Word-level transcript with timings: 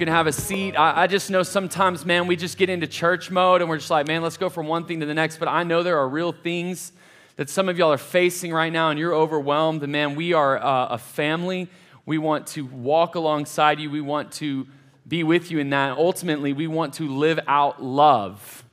can 0.00 0.08
have 0.08 0.26
a 0.26 0.32
seat. 0.32 0.76
I, 0.76 1.02
I, 1.02 1.06
just 1.06 1.30
know 1.30 1.42
sometimes, 1.42 2.06
man, 2.06 2.26
we 2.26 2.34
just 2.34 2.56
get 2.56 2.70
into 2.70 2.86
church 2.86 3.30
mode 3.30 3.60
and 3.60 3.68
we're 3.68 3.76
just 3.76 3.90
like, 3.90 4.06
man, 4.06 4.22
let's 4.22 4.38
go 4.38 4.48
from 4.48 4.66
one 4.66 4.86
thing 4.86 5.00
to 5.00 5.06
the 5.06 5.12
next. 5.12 5.36
But 5.36 5.48
I 5.48 5.62
know 5.62 5.82
there 5.82 5.98
are 5.98 6.08
real 6.08 6.32
things 6.32 6.92
that 7.36 7.50
some 7.50 7.68
of 7.68 7.76
y'all 7.76 7.92
are 7.92 7.98
facing 7.98 8.50
right 8.50 8.72
now 8.72 8.88
and 8.88 8.98
you're 8.98 9.14
overwhelmed. 9.14 9.82
And 9.82 9.92
man, 9.92 10.14
we 10.14 10.32
are 10.32 10.56
uh, 10.56 10.86
a 10.86 10.96
family. 10.96 11.68
We 12.06 12.16
want 12.16 12.46
to 12.48 12.64
walk 12.64 13.14
alongside 13.14 13.78
you, 13.78 13.90
we 13.90 14.00
want 14.00 14.32
to 14.32 14.66
be 15.06 15.22
with 15.22 15.50
you 15.50 15.58
in 15.58 15.68
that. 15.68 15.98
Ultimately, 15.98 16.54
we 16.54 16.66
want 16.66 16.94
to 16.94 17.06
live 17.06 17.38
out 17.46 17.82
love. 17.82 18.64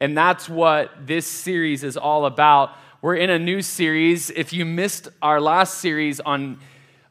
And 0.00 0.16
that's 0.16 0.48
what 0.48 1.06
this 1.06 1.26
series 1.26 1.84
is 1.84 1.98
all 1.98 2.24
about. 2.24 2.70
We're 3.02 3.16
in 3.16 3.28
a 3.28 3.38
new 3.38 3.60
series. 3.60 4.30
If 4.30 4.54
you 4.54 4.64
missed 4.64 5.08
our 5.20 5.38
last 5.38 5.80
series 5.80 6.18
on 6.18 6.60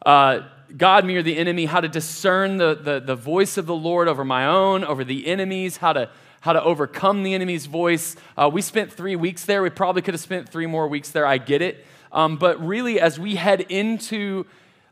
uh, 0.03 0.47
God, 0.77 1.05
me, 1.05 1.15
or 1.15 1.21
the 1.21 1.37
enemy, 1.37 1.65
how 1.65 1.81
to 1.81 1.87
discern 1.87 2.57
the, 2.57 2.75
the, 2.75 2.99
the 2.99 3.15
voice 3.15 3.57
of 3.57 3.65
the 3.65 3.75
Lord 3.75 4.07
over 4.07 4.23
my 4.23 4.45
own, 4.45 4.83
over 4.83 5.03
the 5.03 5.27
enemies, 5.27 5.77
how 5.77 5.93
to, 5.93 6.09
how 6.41 6.53
to 6.53 6.63
overcome 6.63 7.23
the 7.23 7.33
enemy's 7.33 7.65
voice. 7.65 8.15
Uh, 8.37 8.49
we 8.51 8.61
spent 8.61 8.91
three 8.91 9.15
weeks 9.15 9.45
there. 9.45 9.61
We 9.61 9.69
probably 9.69 10.01
could 10.01 10.13
have 10.13 10.21
spent 10.21 10.49
three 10.49 10.65
more 10.65 10.87
weeks 10.87 11.11
there. 11.11 11.25
I 11.25 11.37
get 11.37 11.61
it. 11.61 11.85
Um, 12.11 12.37
but 12.37 12.65
really, 12.65 12.99
as 12.99 13.19
we 13.19 13.35
head 13.35 13.61
into 13.61 14.45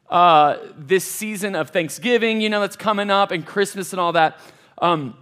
uh, 0.09 0.57
this 0.77 1.03
season 1.03 1.55
of 1.55 1.69
Thanksgiving, 1.69 2.41
you 2.41 2.49
know, 2.49 2.61
that's 2.61 2.75
coming 2.75 3.09
up, 3.09 3.31
and 3.31 3.45
Christmas 3.45 3.93
and 3.93 3.99
all 3.99 4.13
that, 4.13 4.39
um, 4.81 5.17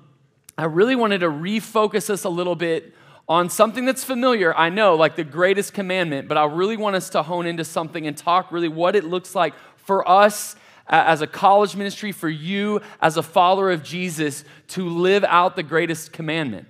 I 0.58 0.66
really 0.66 0.96
wanted 0.96 1.20
to 1.20 1.28
refocus 1.30 2.10
us 2.10 2.24
a 2.24 2.30
little 2.30 2.56
bit 2.56 2.94
on 3.30 3.50
something 3.50 3.84
that's 3.86 4.04
familiar, 4.04 4.56
I 4.56 4.70
know, 4.70 4.96
like 4.96 5.18
the 5.18 5.24
greatest 5.24 5.74
commandment, 5.74 6.30
but 6.30 6.38
I 6.38 6.46
really 6.46 6.78
want 6.78 6.96
us 6.96 7.10
to 7.10 7.24
hone 7.24 7.46
into 7.46 7.66
something 7.66 8.08
and 8.08 8.16
talk 8.16 8.52
really 8.52 8.70
what 8.70 8.96
it 8.96 9.04
looks 9.04 9.36
like 9.36 9.54
for 9.88 10.08
us 10.08 10.58
as 10.86 11.22
a 11.22 11.28
college 11.28 11.76
ministry, 11.76 12.12
for 12.12 12.30
you 12.30 12.82
as 13.02 13.16
a 13.16 13.24
follower 13.24 13.72
of 13.72 13.84
Jesus 13.84 14.44
to 14.68 14.88
live 14.88 15.24
out 15.24 15.56
the 15.56 15.64
greatest 15.64 16.12
commandment. 16.12 16.68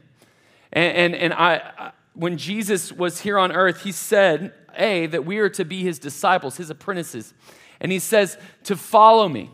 And, 0.71 0.95
and, 0.95 1.15
and 1.15 1.33
I, 1.33 1.91
when 2.13 2.38
Jesus 2.38 2.91
was 2.91 3.21
here 3.21 3.39
on 3.39 3.51
earth, 3.51 3.81
he 3.81 3.91
said, 3.91 4.53
A, 4.77 5.07
that 5.07 5.25
we 5.25 5.39
are 5.39 5.49
to 5.49 5.65
be 5.65 5.81
his 5.81 5.97
disciples, 5.97 6.57
his 6.57 6.69
apprentices. 6.69 7.33
And 7.79 7.91
he 7.91 7.99
says, 7.99 8.38
to 8.65 8.75
follow 8.75 9.27
me. 9.27 9.49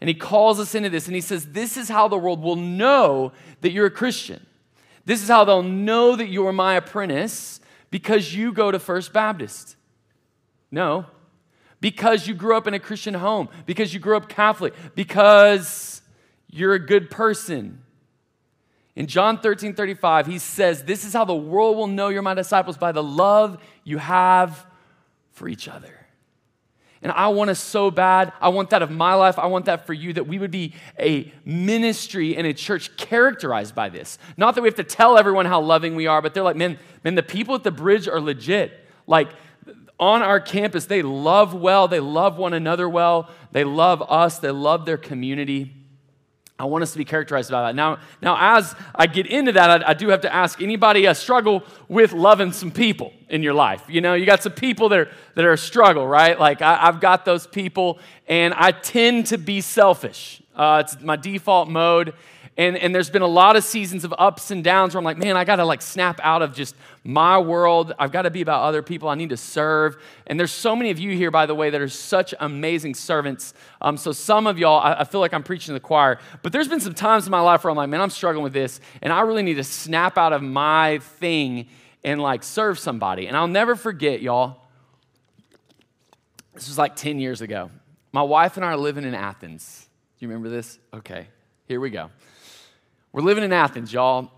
And 0.00 0.08
he 0.08 0.14
calls 0.14 0.60
us 0.60 0.74
into 0.76 0.90
this. 0.90 1.06
And 1.06 1.14
he 1.14 1.20
says, 1.20 1.46
this 1.46 1.76
is 1.76 1.88
how 1.88 2.06
the 2.06 2.18
world 2.18 2.40
will 2.40 2.56
know 2.56 3.32
that 3.62 3.72
you're 3.72 3.86
a 3.86 3.90
Christian. 3.90 4.46
This 5.04 5.22
is 5.22 5.28
how 5.28 5.44
they'll 5.44 5.62
know 5.62 6.14
that 6.14 6.28
you're 6.28 6.52
my 6.52 6.74
apprentice 6.74 7.60
because 7.90 8.32
you 8.34 8.52
go 8.52 8.70
to 8.70 8.78
First 8.78 9.12
Baptist. 9.12 9.76
No, 10.70 11.06
because 11.82 12.28
you 12.28 12.34
grew 12.34 12.56
up 12.56 12.68
in 12.68 12.74
a 12.74 12.78
Christian 12.78 13.12
home, 13.12 13.48
because 13.66 13.92
you 13.92 13.98
grew 13.98 14.16
up 14.16 14.28
Catholic, 14.28 14.72
because 14.94 16.00
you're 16.48 16.74
a 16.74 16.78
good 16.78 17.10
person. 17.10 17.82
In 18.94 19.08
John 19.08 19.38
13 19.38 19.74
35, 19.74 20.26
he 20.28 20.38
says, 20.38 20.84
This 20.84 21.04
is 21.04 21.12
how 21.12 21.24
the 21.24 21.34
world 21.34 21.76
will 21.76 21.88
know 21.88 22.08
you're 22.08 22.22
my 22.22 22.34
disciples 22.34 22.78
by 22.78 22.92
the 22.92 23.02
love 23.02 23.60
you 23.82 23.98
have 23.98 24.64
for 25.32 25.48
each 25.48 25.66
other. 25.66 25.98
And 27.02 27.10
I 27.10 27.28
want 27.28 27.50
us 27.50 27.58
so 27.58 27.90
bad. 27.90 28.32
I 28.40 28.50
want 28.50 28.70
that 28.70 28.82
of 28.82 28.92
my 28.92 29.14
life. 29.14 29.36
I 29.36 29.46
want 29.46 29.64
that 29.64 29.84
for 29.84 29.92
you 29.92 30.12
that 30.12 30.28
we 30.28 30.38
would 30.38 30.52
be 30.52 30.74
a 31.00 31.32
ministry 31.44 32.36
and 32.36 32.46
a 32.46 32.54
church 32.54 32.96
characterized 32.96 33.74
by 33.74 33.88
this. 33.88 34.18
Not 34.36 34.54
that 34.54 34.62
we 34.62 34.68
have 34.68 34.76
to 34.76 34.84
tell 34.84 35.18
everyone 35.18 35.46
how 35.46 35.60
loving 35.60 35.96
we 35.96 36.06
are, 36.06 36.22
but 36.22 36.32
they're 36.32 36.44
like, 36.44 36.54
man, 36.54 36.78
man, 37.02 37.16
the 37.16 37.24
people 37.24 37.56
at 37.56 37.64
the 37.64 37.72
bridge 37.72 38.06
are 38.06 38.20
legit. 38.20 38.86
Like, 39.08 39.30
on 39.98 40.22
our 40.22 40.40
campus, 40.40 40.86
they 40.86 41.02
love 41.02 41.54
well, 41.54 41.88
they 41.88 42.00
love 42.00 42.36
one 42.36 42.54
another 42.54 42.88
well, 42.88 43.28
they 43.52 43.64
love 43.64 44.02
us, 44.08 44.38
they 44.38 44.50
love 44.50 44.84
their 44.84 44.96
community. 44.96 45.72
I 46.58 46.64
want 46.66 46.82
us 46.82 46.92
to 46.92 46.98
be 46.98 47.04
characterized 47.04 47.50
by 47.50 47.62
that. 47.62 47.74
Now, 47.74 47.98
now 48.20 48.36
as 48.38 48.74
I 48.94 49.06
get 49.06 49.26
into 49.26 49.52
that, 49.52 49.82
I, 49.82 49.90
I 49.90 49.94
do 49.94 50.10
have 50.10 50.20
to 50.20 50.32
ask 50.32 50.62
anybody 50.62 51.06
uh, 51.06 51.14
struggle 51.14 51.64
with 51.88 52.12
loving 52.12 52.52
some 52.52 52.70
people 52.70 53.12
in 53.28 53.42
your 53.42 53.54
life? 53.54 53.82
You 53.88 54.00
know, 54.00 54.14
you 54.14 54.26
got 54.26 54.42
some 54.42 54.52
people 54.52 54.88
that 54.90 54.98
are, 54.98 55.08
that 55.34 55.44
are 55.44 55.54
a 55.54 55.58
struggle, 55.58 56.06
right? 56.06 56.38
Like 56.38 56.62
I, 56.62 56.76
have 56.76 57.00
got 57.00 57.24
those 57.24 57.46
people, 57.46 57.98
and 58.28 58.54
I 58.54 58.70
tend 58.70 59.26
to 59.26 59.38
be 59.38 59.60
selfish. 59.60 60.40
Uh, 60.54 60.82
it's 60.84 61.00
my 61.00 61.16
default 61.16 61.68
mode. 61.68 62.14
And, 62.58 62.76
and 62.76 62.94
there's 62.94 63.08
been 63.08 63.22
a 63.22 63.26
lot 63.26 63.56
of 63.56 63.64
seasons 63.64 64.04
of 64.04 64.12
ups 64.18 64.50
and 64.50 64.62
downs 64.62 64.94
where 64.94 64.98
I'm 64.98 65.04
like, 65.06 65.16
man, 65.16 65.38
I 65.38 65.44
got 65.44 65.56
to 65.56 65.64
like 65.64 65.80
snap 65.80 66.20
out 66.22 66.42
of 66.42 66.52
just 66.52 66.76
my 67.02 67.38
world. 67.38 67.94
I've 67.98 68.12
got 68.12 68.22
to 68.22 68.30
be 68.30 68.42
about 68.42 68.62
other 68.64 68.82
people. 68.82 69.08
I 69.08 69.14
need 69.14 69.30
to 69.30 69.38
serve. 69.38 69.96
And 70.26 70.38
there's 70.38 70.52
so 70.52 70.76
many 70.76 70.90
of 70.90 70.98
you 70.98 71.16
here, 71.16 71.30
by 71.30 71.46
the 71.46 71.54
way, 71.54 71.70
that 71.70 71.80
are 71.80 71.88
such 71.88 72.34
amazing 72.38 72.94
servants. 72.94 73.54
Um, 73.80 73.96
so 73.96 74.12
some 74.12 74.46
of 74.46 74.58
y'all, 74.58 74.80
I, 74.80 75.00
I 75.00 75.04
feel 75.04 75.20
like 75.20 75.32
I'm 75.32 75.42
preaching 75.42 75.68
to 75.68 75.72
the 75.72 75.80
choir. 75.80 76.18
But 76.42 76.52
there's 76.52 76.68
been 76.68 76.80
some 76.80 76.92
times 76.92 77.26
in 77.26 77.30
my 77.30 77.40
life 77.40 77.64
where 77.64 77.70
I'm 77.70 77.76
like, 77.76 77.88
man, 77.88 78.02
I'm 78.02 78.10
struggling 78.10 78.44
with 78.44 78.52
this. 78.52 78.80
And 79.00 79.14
I 79.14 79.22
really 79.22 79.42
need 79.42 79.54
to 79.54 79.64
snap 79.64 80.18
out 80.18 80.34
of 80.34 80.42
my 80.42 80.98
thing 80.98 81.68
and 82.04 82.20
like 82.20 82.42
serve 82.42 82.78
somebody. 82.78 83.28
And 83.28 83.36
I'll 83.36 83.48
never 83.48 83.76
forget, 83.76 84.20
y'all. 84.20 84.58
This 86.52 86.68
was 86.68 86.76
like 86.76 86.96
10 86.96 87.18
years 87.18 87.40
ago. 87.40 87.70
My 88.12 88.22
wife 88.22 88.56
and 88.56 88.64
I 88.64 88.68
are 88.68 88.76
living 88.76 89.04
in 89.04 89.14
Athens. 89.14 89.88
Do 90.18 90.26
you 90.26 90.28
remember 90.28 90.50
this? 90.50 90.78
Okay, 90.92 91.28
here 91.66 91.80
we 91.80 91.88
go. 91.88 92.10
We're 93.14 93.20
living 93.20 93.44
in 93.44 93.52
Athens, 93.52 93.92
y'all. 93.92 94.30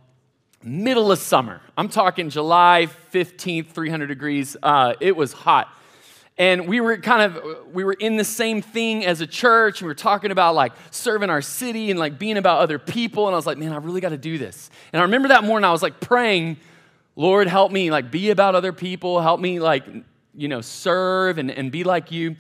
Middle 0.60 1.12
of 1.12 1.20
summer. 1.20 1.60
I'm 1.78 1.88
talking 1.88 2.28
July 2.28 2.88
15th, 3.12 3.68
300 3.68 4.06
degrees. 4.08 4.56
Uh, 4.60 4.94
it 4.98 5.14
was 5.14 5.32
hot. 5.32 5.72
And 6.38 6.66
we 6.66 6.80
were 6.80 6.96
kind 6.96 7.22
of, 7.22 7.72
we 7.72 7.84
were 7.84 7.92
in 7.92 8.16
the 8.16 8.24
same 8.24 8.62
thing 8.62 9.06
as 9.06 9.20
a 9.20 9.28
church. 9.28 9.80
And 9.80 9.86
we 9.86 9.90
were 9.90 9.94
talking 9.94 10.32
about 10.32 10.56
like 10.56 10.72
serving 10.90 11.30
our 11.30 11.40
city 11.40 11.92
and 11.92 12.00
like 12.00 12.18
being 12.18 12.36
about 12.36 12.62
other 12.62 12.80
people. 12.80 13.28
And 13.28 13.34
I 13.34 13.36
was 13.36 13.46
like, 13.46 13.58
man, 13.58 13.72
I 13.72 13.76
really 13.76 14.00
got 14.00 14.08
to 14.08 14.18
do 14.18 14.38
this. 14.38 14.70
And 14.92 14.98
I 14.98 15.04
remember 15.04 15.28
that 15.28 15.44
morning 15.44 15.64
I 15.64 15.70
was 15.70 15.82
like 15.82 16.00
praying, 16.00 16.56
Lord, 17.14 17.46
help 17.46 17.70
me 17.70 17.92
like 17.92 18.10
be 18.10 18.30
about 18.30 18.56
other 18.56 18.72
people. 18.72 19.20
Help 19.20 19.38
me 19.38 19.60
like, 19.60 19.84
you 20.34 20.48
know, 20.48 20.60
serve 20.60 21.38
and, 21.38 21.48
and 21.48 21.70
be 21.70 21.84
like 21.84 22.10
you 22.10 22.34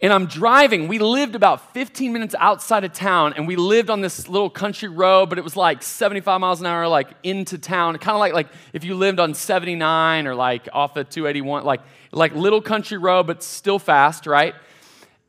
and 0.00 0.12
I'm 0.12 0.26
driving. 0.26 0.86
We 0.86 1.00
lived 1.00 1.34
about 1.34 1.74
15 1.74 2.12
minutes 2.12 2.34
outside 2.38 2.84
of 2.84 2.92
town, 2.92 3.34
and 3.36 3.48
we 3.48 3.56
lived 3.56 3.90
on 3.90 4.00
this 4.00 4.28
little 4.28 4.50
country 4.50 4.88
road, 4.88 5.28
but 5.28 5.38
it 5.38 5.44
was 5.44 5.56
like 5.56 5.82
75 5.82 6.40
miles 6.40 6.60
an 6.60 6.66
hour, 6.66 6.86
like 6.86 7.08
into 7.24 7.58
town. 7.58 7.98
Kind 7.98 8.14
of 8.14 8.20
like 8.20 8.32
like 8.32 8.48
if 8.72 8.84
you 8.84 8.94
lived 8.94 9.18
on 9.18 9.34
79 9.34 10.26
or 10.26 10.34
like 10.34 10.68
off 10.72 10.96
of 10.96 11.10
281, 11.10 11.64
like 11.64 11.80
like 12.12 12.34
little 12.34 12.62
country 12.62 12.96
road, 12.96 13.26
but 13.26 13.42
still 13.42 13.80
fast, 13.80 14.26
right? 14.26 14.54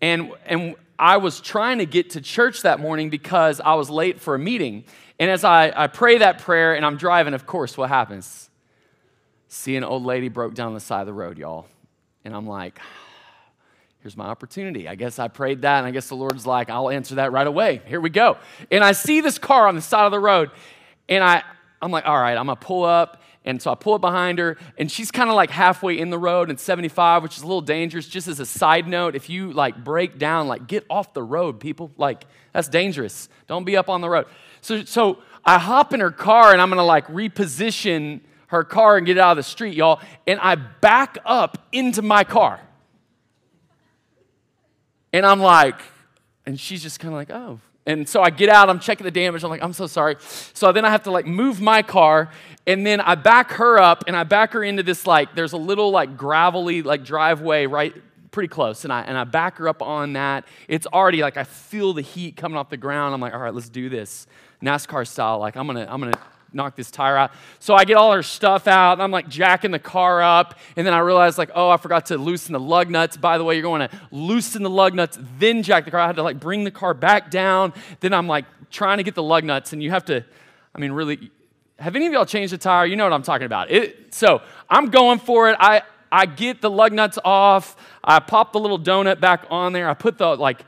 And 0.02 0.34
and 0.46 0.76
I 1.00 1.18
was 1.18 1.40
trying 1.40 1.80
to 1.80 1.86
get 1.86 2.12
to 2.12 2.22
church 2.22 2.62
that 2.62 2.80
morning 2.80 3.10
because 3.10 3.62
I 3.62 3.74
was 3.74 3.90
late 3.90 4.20
for 4.20 4.36
a 4.36 4.40
meeting. 4.40 4.84
And 5.18 5.32
as 5.32 5.44
I, 5.44 5.74
I 5.76 5.88
pray 5.88 6.20
that 6.20 6.40
prayer 6.40 6.76
and 6.76 6.86
I'm 6.86 6.98
driving, 6.98 7.34
of 7.34 7.46
course, 7.46 7.78
what 7.78 7.90
happens? 7.90 8.50
See 9.48 9.76
an 9.78 9.84
old 9.84 10.04
lady 10.06 10.30
broke 10.30 10.54
down 10.54 10.74
the 10.74 10.80
side 10.80 11.02
of 11.02 11.08
the 11.08 11.14
road, 11.14 11.38
y'all. 11.38 11.68
And 12.24 12.36
I'm 12.36 12.46
like, 12.46 12.80
here's 14.02 14.16
my 14.16 14.26
opportunity. 14.26 14.88
I 14.88 14.96
guess 14.96 15.20
I 15.20 15.28
prayed 15.28 15.64
that, 15.64 15.80
and 15.80 15.88
I 15.88 15.92
guess 15.92 16.08
the 16.08 16.16
Lord's 16.16 16.46
like, 16.46 16.70
I'll 16.70 16.90
answer 16.90 17.16
that 17.16 17.32
right 17.32 17.48
away. 17.48 17.82
Here 17.86 18.00
we 18.00 18.10
go. 18.10 18.38
And 18.72 18.84
I 18.84 18.94
see 18.94 19.22
this 19.22 19.38
car 19.38 19.68
on 19.68 19.76
the 19.76 19.82
side 19.82 20.06
of 20.06 20.12
the 20.12 20.20
road, 20.20 20.52
and 21.08 21.24
I, 21.24 21.44
I'm 21.82 21.92
like, 21.92 22.06
all 22.06 22.18
right, 22.18 22.38
I'm 22.38 22.46
gonna 22.46 22.56
pull 22.56 22.84
up. 22.84 23.22
And 23.46 23.62
so 23.62 23.72
I 23.72 23.76
pull 23.76 23.94
up 23.94 24.02
behind 24.02 24.38
her, 24.38 24.58
and 24.78 24.92
she's 24.92 25.12
kind 25.12 25.30
of 25.30 25.36
like 25.36 25.50
halfway 25.50 25.98
in 25.98 26.10
the 26.10 26.18
road 26.18 26.50
and 26.50 26.60
75, 26.60 27.24
which 27.24 27.38
is 27.38 27.44
a 27.44 27.48
little 27.48 27.62
dangerous. 27.62 28.08
Just 28.08 28.28
as 28.28 28.40
a 28.40 28.46
side 28.46 28.88
note, 28.88 29.16
if 29.16 29.30
you 29.30 29.54
like 29.54 29.82
break 29.84 30.20
down, 30.20 30.48
like 30.48 30.68
get 30.68 30.86
off 30.90 31.14
the 31.14 31.24
road, 31.24 31.60
people. 31.60 31.90
Like 31.98 32.26
that's 32.54 32.68
dangerous. 32.68 33.30
Don't 33.48 33.64
be 33.64 33.78
up 33.78 33.90
on 33.90 34.02
the 34.02 34.10
road. 34.10 34.28
So, 34.62 34.84
so 34.84 35.20
I 35.46 35.58
hop 35.58 35.94
in 35.94 36.02
her 36.02 36.12
car, 36.12 36.52
and 36.52 36.62
I'm 36.62 36.70
gonna 36.70 36.84
like 36.84 37.08
reposition 37.08 38.20
her 38.48 38.64
car 38.64 38.98
and 38.98 39.06
get 39.06 39.18
it 39.18 39.22
out 39.22 39.32
of 39.32 39.38
the 39.38 39.44
street, 39.44 39.74
y'all. 39.74 40.02
And 40.28 40.40
I 40.42 40.56
back 40.56 41.18
up 41.26 41.58
into 41.72 42.02
my 42.02 42.24
car. 42.26 42.60
And 45.14 45.26
I'm 45.26 45.40
like, 45.40 45.80
and 46.46 46.60
she's 46.60 46.82
just 46.82 47.00
kind 47.00 47.14
of 47.14 47.18
like, 47.18 47.32
oh. 47.32 47.60
And 47.86 48.08
so 48.08 48.22
I 48.22 48.30
get 48.30 48.50
out, 48.50 48.70
I'm 48.70 48.80
checking 48.80 49.06
the 49.06 49.12
damage. 49.12 49.44
I'm 49.44 49.50
like, 49.50 49.64
I'm 49.64 49.74
so 49.74 49.88
sorry. 49.88 50.18
So 50.20 50.72
then 50.72 50.86
I 50.86 50.90
have 50.90 51.04
to 51.04 51.12
like 51.12 51.26
move 51.26 51.60
my 51.60 51.82
car, 51.82 52.32
and 52.68 52.86
then 52.86 53.02
I 53.02 53.16
back 53.16 53.52
her 53.54 53.80
up, 53.80 54.04
and 54.06 54.16
I 54.16 54.24
back 54.24 54.54
her 54.54 54.64
into 54.64 54.84
this 54.84 55.08
like, 55.08 55.34
there's 55.34 55.54
a 55.54 55.58
little 55.58 55.90
like 55.90 56.16
gravelly 56.16 56.84
like 56.84 57.04
driveway 57.04 57.66
right 57.66 57.94
pretty 58.32 58.48
close. 58.48 58.84
And 58.84 58.94
I, 58.94 59.02
and 59.02 59.18
I 59.18 59.24
back 59.24 59.58
her 59.58 59.68
up 59.68 59.82
on 59.82 60.14
that. 60.14 60.46
It's 60.68 60.88
already 60.88 61.22
like 61.22 61.38
I 61.38 61.44
feel 61.44 61.94
the 61.94 62.02
heat 62.02 62.36
coming 62.36 62.58
off 62.58 62.70
the 62.70 62.78
ground. 62.78 63.14
I'm 63.14 63.22
like, 63.22 63.34
all 63.34 63.40
right, 63.40 63.54
let's 63.54 63.70
do 63.70 63.90
this. 63.90 64.28
NASCAR 64.62 65.08
style. 65.08 65.40
Like, 65.40 65.56
I'm 65.56 65.68
gonna, 65.68 65.88
I'm 65.90 66.00
gonna 66.00 66.20
knock 66.54 66.76
this 66.76 66.92
tire 66.92 67.18
out. 67.18 67.32
So 67.60 67.76
I 67.76 67.86
get 67.86 67.96
all 67.96 68.12
her 68.12 68.24
stuff 68.24 68.68
out, 68.68 68.94
and 68.94 69.04
I'm 69.04 69.12
like 69.12 69.30
jacking 69.30 69.72
the 69.72 69.80
car 69.80 70.22
up, 70.22 70.58
and 70.76 70.86
then 70.86 70.94
I 70.94 71.00
realize 71.00 71.38
like, 71.38 71.52
oh, 71.56 71.70
I 71.70 71.78
forgot 71.78 72.08
to 72.08 72.18
loosen 72.18 72.54
the 72.54 72.60
lug 72.60 72.90
nuts. 72.90 73.18
By 73.18 73.38
the 73.38 73.44
way, 73.44 73.56
you're 73.56 73.64
going 73.64 73.88
to 73.88 73.90
loosen 74.12 74.64
the 74.64 74.70
lug 74.70 74.94
nuts, 74.94 75.18
then 75.38 75.64
jack 75.64 75.86
the 75.86 75.92
car. 75.92 76.00
I 76.00 76.08
had 76.08 76.16
to 76.18 76.24
like 76.24 76.40
bring 76.40 76.64
the 76.64 76.72
car 76.72 76.94
back 76.94 77.32
down. 77.32 77.74
Then 78.00 78.14
I'm 78.14 78.28
like 78.28 78.46
trying 78.72 78.98
to 78.98 79.04
get 79.04 79.16
the 79.16 79.24
lug 79.24 79.44
nuts, 79.44 79.74
and 79.74 79.82
you 79.82 79.92
have 79.92 80.06
to, 80.06 80.24
I 80.74 80.80
mean, 80.80 80.92
really, 80.92 81.32
have 81.78 81.96
any 81.96 82.08
of 82.08 82.14
y'all 82.14 82.26
changed 82.26 82.54
the 82.54 82.58
tire? 82.58 82.86
You 82.86 82.96
know 82.96 83.06
what 83.06 83.14
I'm 83.14 83.24
talking 83.24 83.46
about. 83.46 83.72
It, 83.72 84.14
so 84.14 84.42
I'm 84.70 84.88
going 84.88 85.20
for 85.20 85.50
it. 85.50 85.58
I 85.60 85.84
I 86.12 86.26
get 86.26 86.62
the 86.62 86.70
lug 86.70 86.92
nuts 86.92 87.20
off. 87.24 87.76
I 88.04 88.20
pop 88.20 88.54
the 88.54 88.60
little 88.60 88.80
donut 88.80 89.20
back 89.20 89.46
on 89.50 89.74
there. 89.74 89.90
I 89.90 89.94
put 89.94 90.18
the 90.18 90.36
like 90.36 90.66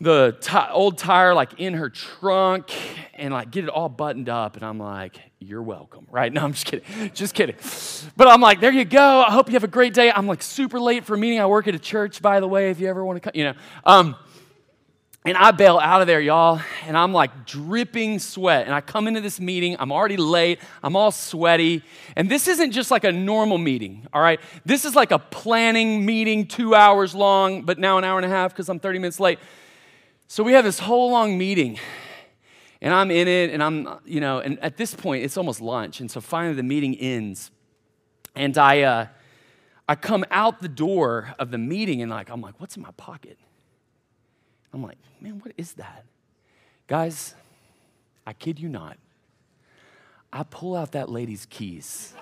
the 0.00 0.36
t- 0.40 0.56
old 0.70 0.96
tire 0.96 1.34
like 1.34 1.58
in 1.58 1.74
her 1.74 1.90
trunk 1.90 2.72
and 3.14 3.34
like 3.34 3.50
get 3.50 3.64
it 3.64 3.70
all 3.70 3.88
buttoned 3.88 4.28
up 4.28 4.54
and 4.54 4.64
i'm 4.64 4.78
like 4.78 5.18
you're 5.40 5.62
welcome 5.62 6.06
right 6.10 6.32
no 6.34 6.42
i'm 6.42 6.52
just 6.52 6.66
kidding 6.66 7.10
just 7.14 7.34
kidding 7.34 7.56
but 8.16 8.28
i'm 8.28 8.40
like 8.40 8.60
there 8.60 8.72
you 8.72 8.84
go 8.84 9.20
i 9.20 9.30
hope 9.30 9.48
you 9.48 9.54
have 9.54 9.64
a 9.64 9.68
great 9.68 9.94
day 9.94 10.10
i'm 10.12 10.26
like 10.26 10.42
super 10.42 10.78
late 10.78 11.04
for 11.04 11.14
a 11.14 11.18
meeting 11.18 11.40
i 11.40 11.46
work 11.46 11.66
at 11.66 11.74
a 11.74 11.78
church 11.78 12.22
by 12.22 12.38
the 12.38 12.46
way 12.46 12.70
if 12.70 12.78
you 12.78 12.86
ever 12.86 13.04
want 13.04 13.16
to 13.16 13.20
come 13.20 13.32
you 13.34 13.44
know 13.44 13.54
um, 13.84 14.14
and 15.24 15.36
I 15.36 15.50
bail 15.50 15.78
out 15.78 16.00
of 16.00 16.06
there, 16.06 16.20
y'all, 16.20 16.60
and 16.86 16.96
I'm 16.96 17.12
like 17.12 17.44
dripping 17.44 18.18
sweat. 18.18 18.64
And 18.64 18.74
I 18.74 18.80
come 18.80 19.06
into 19.06 19.20
this 19.20 19.38
meeting, 19.38 19.76
I'm 19.78 19.92
already 19.92 20.16
late, 20.16 20.58
I'm 20.82 20.96
all 20.96 21.10
sweaty. 21.10 21.82
And 22.16 22.30
this 22.30 22.48
isn't 22.48 22.70
just 22.70 22.90
like 22.90 23.04
a 23.04 23.12
normal 23.12 23.58
meeting, 23.58 24.06
all 24.14 24.22
right? 24.22 24.40
This 24.64 24.86
is 24.86 24.94
like 24.94 25.10
a 25.10 25.18
planning 25.18 26.06
meeting, 26.06 26.46
two 26.46 26.74
hours 26.74 27.14
long, 27.14 27.62
but 27.62 27.78
now 27.78 27.98
an 27.98 28.04
hour 28.04 28.16
and 28.16 28.24
a 28.24 28.28
half 28.30 28.52
because 28.52 28.70
I'm 28.70 28.78
30 28.78 29.00
minutes 29.00 29.20
late. 29.20 29.38
So 30.30 30.44
we 30.44 30.52
have 30.52 30.62
this 30.62 30.78
whole 30.78 31.10
long 31.10 31.38
meeting, 31.38 31.78
and 32.82 32.92
I'm 32.92 33.10
in 33.10 33.26
it, 33.26 33.48
and 33.48 33.62
I'm, 33.62 33.88
you 34.04 34.20
know, 34.20 34.40
and 34.40 34.58
at 34.58 34.76
this 34.76 34.94
point, 34.94 35.24
it's 35.24 35.38
almost 35.38 35.62
lunch. 35.62 36.00
And 36.00 36.10
so 36.10 36.20
finally 36.20 36.54
the 36.54 36.62
meeting 36.62 36.94
ends. 36.96 37.50
And 38.34 38.58
I, 38.58 38.82
uh, 38.82 39.06
I 39.88 39.94
come 39.94 40.26
out 40.30 40.60
the 40.60 40.68
door 40.68 41.34
of 41.38 41.50
the 41.50 41.56
meeting, 41.56 42.02
and 42.02 42.10
like, 42.10 42.28
I'm 42.28 42.42
like, 42.42 42.60
what's 42.60 42.76
in 42.76 42.82
my 42.82 42.90
pocket? 42.98 43.38
I'm 44.74 44.82
like, 44.82 44.98
man, 45.18 45.40
what 45.42 45.54
is 45.56 45.72
that? 45.72 46.04
Guys, 46.88 47.34
I 48.26 48.34
kid 48.34 48.60
you 48.60 48.68
not. 48.68 48.98
I 50.30 50.42
pull 50.42 50.76
out 50.76 50.92
that 50.92 51.08
lady's 51.08 51.46
keys 51.46 52.12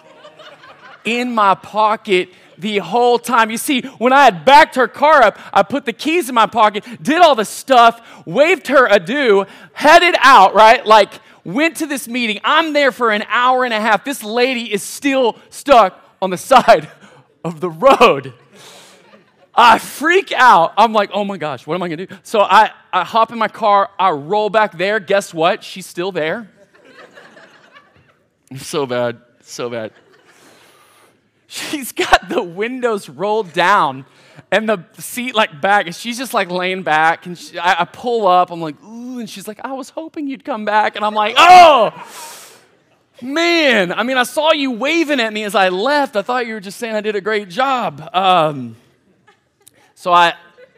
in 1.04 1.34
my 1.34 1.56
pocket 1.56 2.28
the 2.58 2.78
whole 2.78 3.18
time. 3.18 3.50
You 3.50 3.56
see, 3.56 3.82
when 3.82 4.12
I 4.12 4.24
had 4.24 4.44
backed 4.44 4.74
her 4.76 4.88
car 4.88 5.22
up, 5.22 5.38
I 5.52 5.62
put 5.62 5.84
the 5.84 5.92
keys 5.92 6.28
in 6.28 6.34
my 6.34 6.46
pocket, 6.46 6.84
did 7.02 7.20
all 7.20 7.34
the 7.34 7.44
stuff, 7.44 8.24
waved 8.26 8.68
her 8.68 8.86
adieu, 8.86 9.46
headed 9.72 10.14
out, 10.18 10.54
right? 10.54 10.84
Like, 10.84 11.20
went 11.44 11.76
to 11.76 11.86
this 11.86 12.08
meeting. 12.08 12.40
I'm 12.44 12.72
there 12.72 12.92
for 12.92 13.10
an 13.10 13.24
hour 13.28 13.64
and 13.64 13.72
a 13.72 13.80
half. 13.80 14.04
This 14.04 14.22
lady 14.22 14.72
is 14.72 14.82
still 14.82 15.38
stuck 15.50 15.98
on 16.20 16.30
the 16.30 16.36
side 16.38 16.90
of 17.44 17.60
the 17.60 17.70
road. 17.70 18.34
I 19.54 19.78
freak 19.78 20.32
out. 20.32 20.74
I'm 20.76 20.92
like, 20.92 21.10
oh 21.14 21.24
my 21.24 21.38
gosh, 21.38 21.66
what 21.66 21.74
am 21.76 21.82
I 21.82 21.88
gonna 21.88 22.06
do? 22.06 22.14
So 22.22 22.40
I, 22.40 22.72
I 22.92 23.04
hop 23.04 23.32
in 23.32 23.38
my 23.38 23.48
car, 23.48 23.90
I 23.98 24.10
roll 24.10 24.50
back 24.50 24.76
there. 24.76 25.00
Guess 25.00 25.32
what? 25.32 25.64
She's 25.64 25.86
still 25.86 26.12
there. 26.12 26.50
so 28.56 28.84
bad, 28.84 29.18
so 29.40 29.70
bad. 29.70 29.92
She's 31.46 31.92
got 31.92 32.28
the 32.28 32.42
windows 32.42 33.08
rolled 33.08 33.52
down 33.52 34.04
and 34.50 34.68
the 34.68 34.84
seat 34.98 35.34
like 35.34 35.60
back, 35.60 35.86
and 35.86 35.94
she's 35.94 36.18
just 36.18 36.34
like 36.34 36.50
laying 36.50 36.82
back. 36.82 37.26
And 37.26 37.38
she, 37.38 37.58
I, 37.58 37.82
I 37.82 37.84
pull 37.84 38.26
up, 38.26 38.50
I'm 38.50 38.60
like, 38.60 38.82
ooh, 38.82 39.18
and 39.18 39.30
she's 39.30 39.46
like, 39.46 39.60
I 39.64 39.72
was 39.72 39.90
hoping 39.90 40.28
you'd 40.28 40.44
come 40.44 40.64
back. 40.64 40.96
And 40.96 41.04
I'm 41.04 41.14
like, 41.14 41.34
oh, 41.38 41.92
man. 43.22 43.92
I 43.92 44.02
mean, 44.02 44.16
I 44.16 44.24
saw 44.24 44.52
you 44.52 44.72
waving 44.72 45.20
at 45.20 45.32
me 45.32 45.44
as 45.44 45.54
I 45.54 45.68
left. 45.68 46.16
I 46.16 46.22
thought 46.22 46.46
you 46.46 46.54
were 46.54 46.60
just 46.60 46.78
saying 46.78 46.94
I 46.94 47.00
did 47.00 47.16
a 47.16 47.20
great 47.20 47.48
job. 47.48 48.08
Um, 48.12 48.76
so 49.94 50.12
I, 50.12 50.34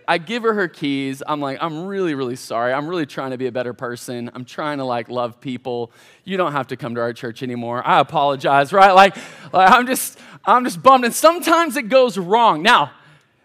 I 0.06 0.18
give 0.18 0.42
her 0.42 0.54
her 0.54 0.68
keys. 0.68 1.22
I'm 1.26 1.40
like, 1.40 1.58
I'm 1.60 1.86
really, 1.86 2.14
really 2.14 2.36
sorry. 2.36 2.72
I'm 2.72 2.88
really 2.88 3.06
trying 3.06 3.32
to 3.32 3.38
be 3.38 3.46
a 3.46 3.52
better 3.52 3.74
person. 3.74 4.30
I'm 4.34 4.44
trying 4.44 4.78
to 4.78 4.84
like 4.84 5.08
love 5.08 5.40
people. 5.40 5.92
You 6.24 6.36
don't 6.36 6.52
have 6.52 6.68
to 6.68 6.76
come 6.76 6.94
to 6.94 7.00
our 7.00 7.12
church 7.12 7.42
anymore. 7.42 7.86
I 7.86 8.00
apologize, 8.00 8.72
right? 8.72 8.92
Like, 8.92 9.16
like 9.52 9.70
I'm 9.70 9.86
just, 9.86 10.18
I'm 10.48 10.64
just 10.64 10.82
bummed. 10.82 11.04
And 11.04 11.14
sometimes 11.14 11.76
it 11.76 11.88
goes 11.88 12.16
wrong. 12.16 12.62
Now, 12.62 12.92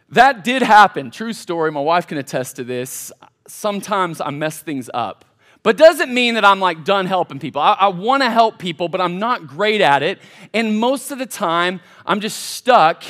that 0.09 0.43
did 0.43 0.61
happen. 0.61 1.11
True 1.11 1.33
story. 1.33 1.71
My 1.71 1.81
wife 1.81 2.07
can 2.07 2.17
attest 2.17 2.55
to 2.57 2.63
this. 2.63 3.11
Sometimes 3.47 4.21
I 4.21 4.29
mess 4.29 4.59
things 4.59 4.89
up. 4.93 5.25
But 5.63 5.77
doesn't 5.77 6.13
mean 6.13 6.35
that 6.35 6.43
I'm 6.43 6.59
like 6.59 6.83
done 6.83 7.05
helping 7.05 7.39
people. 7.39 7.61
I, 7.61 7.73
I 7.73 7.87
want 7.87 8.21
to 8.23 8.29
help 8.29 8.59
people, 8.59 8.89
but 8.89 9.01
I'm 9.01 9.17
not 9.17 9.47
great 9.47 9.81
at 9.81 10.03
it. 10.03 10.19
And 10.53 10.79
most 10.79 11.11
of 11.11 11.19
the 11.19 11.25
time, 11.25 11.79
I'm 12.05 12.19
just 12.19 12.37
stuck 12.37 13.03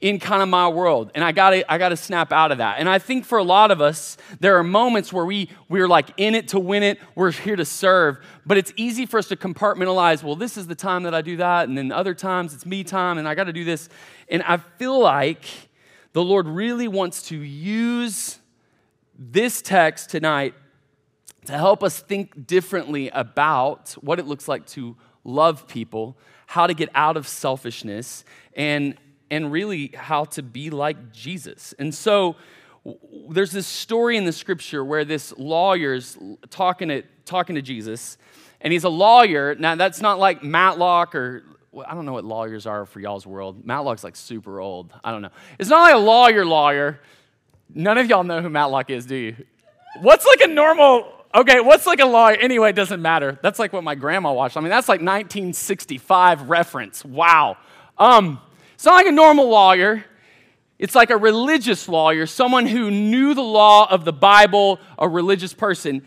in 0.00 0.18
kind 0.18 0.42
of 0.42 0.48
my 0.48 0.66
world 0.66 1.10
and 1.14 1.22
i 1.22 1.30
gotta 1.30 1.70
i 1.70 1.76
gotta 1.76 1.96
snap 1.96 2.32
out 2.32 2.52
of 2.52 2.58
that. 2.58 2.78
And 2.78 2.88
i 2.88 2.98
think 2.98 3.24
for 3.24 3.38
a 3.38 3.42
lot 3.42 3.70
of 3.70 3.80
us 3.80 4.16
there 4.38 4.56
are 4.56 4.62
moments 4.62 5.12
where 5.12 5.26
we 5.26 5.50
we're 5.68 5.88
like 5.88 6.10
in 6.16 6.34
it 6.34 6.48
to 6.48 6.58
win 6.58 6.82
it 6.82 6.98
we're 7.14 7.30
here 7.32 7.56
to 7.56 7.64
serve 7.64 8.18
but 8.46 8.56
it's 8.56 8.72
easy 8.76 9.04
for 9.04 9.18
us 9.18 9.28
to 9.28 9.36
compartmentalize 9.36 10.22
well 10.22 10.36
this 10.36 10.56
is 10.56 10.66
the 10.66 10.74
time 10.74 11.02
that 11.02 11.14
i 11.14 11.20
do 11.20 11.36
that 11.36 11.68
and 11.68 11.76
then 11.76 11.92
other 11.92 12.14
times 12.14 12.54
it's 12.54 12.64
me 12.64 12.82
time 12.82 13.18
and 13.18 13.28
i 13.28 13.34
gotta 13.34 13.52
do 13.52 13.64
this. 13.64 13.88
And 14.28 14.42
i 14.44 14.56
feel 14.56 14.98
like 14.98 15.44
the 16.12 16.22
lord 16.22 16.46
really 16.46 16.88
wants 16.88 17.24
to 17.24 17.36
use 17.36 18.38
this 19.18 19.60
text 19.60 20.10
tonight 20.10 20.54
to 21.44 21.52
help 21.52 21.82
us 21.82 22.00
think 22.00 22.46
differently 22.46 23.10
about 23.10 23.90
what 24.00 24.18
it 24.18 24.26
looks 24.26 24.48
like 24.48 24.66
to 24.66 24.96
love 25.24 25.68
people 25.68 26.16
how 26.46 26.66
to 26.66 26.74
get 26.74 26.88
out 26.94 27.16
of 27.16 27.28
selfishness 27.28 28.24
and 28.56 28.96
and 29.30 29.52
really 29.52 29.92
how 29.94 30.24
to 30.24 30.42
be 30.42 30.70
like 30.70 31.12
Jesus. 31.12 31.74
And 31.78 31.94
so 31.94 32.36
there's 33.28 33.52
this 33.52 33.66
story 33.66 34.16
in 34.16 34.24
the 34.24 34.32
scripture 34.32 34.84
where 34.84 35.04
this 35.04 35.32
lawyer's 35.36 36.16
talking 36.48 36.88
to, 36.88 37.02
talking 37.24 37.56
to 37.56 37.62
Jesus, 37.62 38.18
and 38.60 38.72
he's 38.72 38.84
a 38.84 38.90
lawyer. 38.90 39.54
Now, 39.54 39.74
that's 39.74 40.00
not 40.00 40.18
like 40.18 40.42
Matlock 40.42 41.14
or 41.14 41.44
I 41.86 41.94
don't 41.94 42.04
know 42.04 42.12
what 42.12 42.24
lawyers 42.24 42.66
are 42.66 42.84
for 42.84 42.98
y'all's 42.98 43.26
world. 43.26 43.64
Matlock's 43.64 44.02
like 44.02 44.16
super 44.16 44.60
old. 44.60 44.92
I 45.04 45.12
don't 45.12 45.22
know. 45.22 45.30
It's 45.58 45.70
not 45.70 45.82
like 45.82 45.94
a 45.94 45.98
lawyer, 45.98 46.44
lawyer. 46.44 47.00
None 47.72 47.96
of 47.98 48.08
y'all 48.08 48.24
know 48.24 48.42
who 48.42 48.48
Matlock 48.48 48.90
is, 48.90 49.06
do 49.06 49.14
you? 49.14 49.36
What's 50.00 50.26
like 50.26 50.40
a 50.40 50.48
normal, 50.48 51.12
okay, 51.34 51.60
what's 51.60 51.86
like 51.86 52.00
a 52.00 52.06
lawyer? 52.06 52.34
Anyway, 52.34 52.70
it 52.70 52.76
doesn't 52.76 53.00
matter. 53.00 53.38
That's 53.42 53.60
like 53.60 53.72
what 53.72 53.84
my 53.84 53.94
grandma 53.94 54.32
watched. 54.32 54.56
I 54.56 54.60
mean, 54.60 54.70
that's 54.70 54.88
like 54.88 55.00
1965 55.00 56.48
reference. 56.48 57.04
Wow. 57.04 57.56
Um, 57.98 58.40
it's 58.80 58.86
not 58.86 58.94
like 58.94 59.08
a 59.08 59.12
normal 59.12 59.50
lawyer. 59.50 60.06
It's 60.78 60.94
like 60.94 61.10
a 61.10 61.16
religious 61.18 61.86
lawyer, 61.86 62.24
someone 62.24 62.64
who 62.64 62.90
knew 62.90 63.34
the 63.34 63.42
law 63.42 63.86
of 63.90 64.06
the 64.06 64.12
Bible, 64.14 64.80
a 64.98 65.06
religious 65.06 65.52
person. 65.52 66.00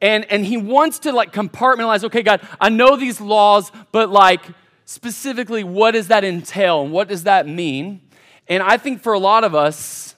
And, 0.00 0.24
and 0.32 0.42
he 0.42 0.56
wants 0.56 1.00
to 1.00 1.12
like 1.12 1.34
compartmentalize, 1.34 2.02
okay, 2.04 2.22
God, 2.22 2.40
I 2.58 2.70
know 2.70 2.96
these 2.96 3.20
laws, 3.20 3.70
but 3.92 4.08
like 4.08 4.40
specifically, 4.86 5.64
what 5.64 5.90
does 5.90 6.08
that 6.08 6.24
entail? 6.24 6.80
And 6.80 6.92
what 6.92 7.08
does 7.08 7.24
that 7.24 7.46
mean? 7.46 8.00
And 8.48 8.62
I 8.62 8.78
think 8.78 9.02
for 9.02 9.12
a 9.12 9.18
lot 9.18 9.44
of 9.44 9.54
us, 9.54 10.14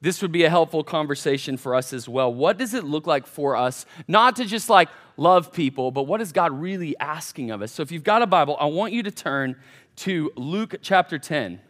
this 0.00 0.22
would 0.22 0.32
be 0.32 0.44
a 0.44 0.50
helpful 0.50 0.82
conversation 0.82 1.58
for 1.58 1.74
us 1.74 1.92
as 1.92 2.08
well. 2.08 2.32
What 2.32 2.56
does 2.56 2.72
it 2.72 2.84
look 2.84 3.06
like 3.06 3.26
for 3.26 3.54
us 3.54 3.84
not 4.08 4.36
to 4.36 4.46
just 4.46 4.70
like 4.70 4.88
love 5.18 5.52
people, 5.52 5.90
but 5.90 6.04
what 6.04 6.22
is 6.22 6.32
God 6.32 6.58
really 6.58 6.98
asking 6.98 7.50
of 7.50 7.60
us? 7.60 7.70
So 7.70 7.82
if 7.82 7.92
you've 7.92 8.02
got 8.02 8.22
a 8.22 8.26
Bible, 8.26 8.56
I 8.58 8.64
want 8.64 8.94
you 8.94 9.02
to 9.02 9.10
turn 9.10 9.56
to 9.96 10.32
Luke 10.36 10.76
chapter 10.82 11.18
10. 11.18 11.60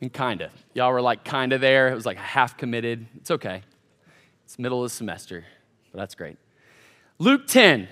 And 0.00 0.12
kinda. 0.12 0.50
Y'all 0.74 0.92
were 0.92 1.00
like 1.00 1.24
kinda 1.24 1.58
there. 1.58 1.88
It 1.88 1.94
was 1.94 2.06
like 2.06 2.18
half 2.18 2.56
committed. 2.56 3.06
It's 3.16 3.30
okay. 3.30 3.62
It's 4.44 4.58
middle 4.58 4.84
of 4.84 4.90
the 4.90 4.94
semester, 4.94 5.44
but 5.92 5.98
that's 5.98 6.14
great. 6.14 6.36
Luke 7.18 7.46
10. 7.46 7.88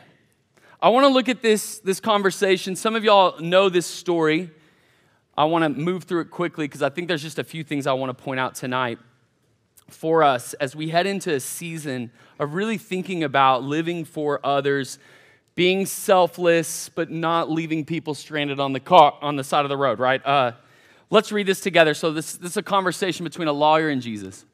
I 0.81 0.89
want 0.89 1.05
to 1.05 1.09
look 1.09 1.29
at 1.29 1.43
this, 1.43 1.79
this 1.79 2.01
conversation. 2.01 2.75
Some 2.75 2.97
of 2.97 3.05
y'all 3.05 3.39
know 3.41 3.69
this 3.69 3.87
story. 3.87 4.51
I 5.39 5.45
want 5.45 5.63
to 5.63 5.69
move 5.69 6.05
through 6.05 6.23
it 6.23 6.31
quickly 6.31 6.67
because 6.67 6.83
I 6.83 6.91
think 6.91 7.09
there's 7.09 7.23
just 7.23 7.39
a 7.39 7.45
few 7.45 7.63
things 7.63 7.87
I 7.87 7.93
want 7.93 8.17
to 8.17 8.23
point 8.23 8.41
out 8.41 8.55
tonight 8.55 8.99
for 9.89 10.23
us 10.23 10.55
as 10.55 10.75
we 10.75 10.89
head 10.89 11.07
into 11.07 11.33
a 11.33 11.41
season 11.41 12.11
of 12.39 12.55
really 12.55 12.79
thinking 12.79 13.23
about 13.23 13.63
living 13.63 14.05
for 14.05 14.45
others 14.45 14.99
being 15.55 15.87
selfless, 15.87 16.89
but 16.89 17.11
not 17.11 17.51
leaving 17.51 17.85
people 17.85 18.15
stranded 18.15 18.59
on 18.59 18.73
the 18.73 18.81
car 18.81 19.17
on 19.21 19.37
the 19.37 19.45
side 19.45 19.65
of 19.65 19.69
the 19.69 19.77
road, 19.77 19.99
right? 19.99 20.25
Uh, 20.25 20.53
let's 21.11 21.31
read 21.31 21.47
this 21.47 21.61
together. 21.61 21.95
So 21.95 22.13
this, 22.13 22.37
this 22.37 22.53
is 22.53 22.57
a 22.57 22.63
conversation 22.63 23.25
between 23.25 23.49
a 23.49 23.53
lawyer 23.53 23.89
and 23.89 24.01
Jesus. 24.01 24.47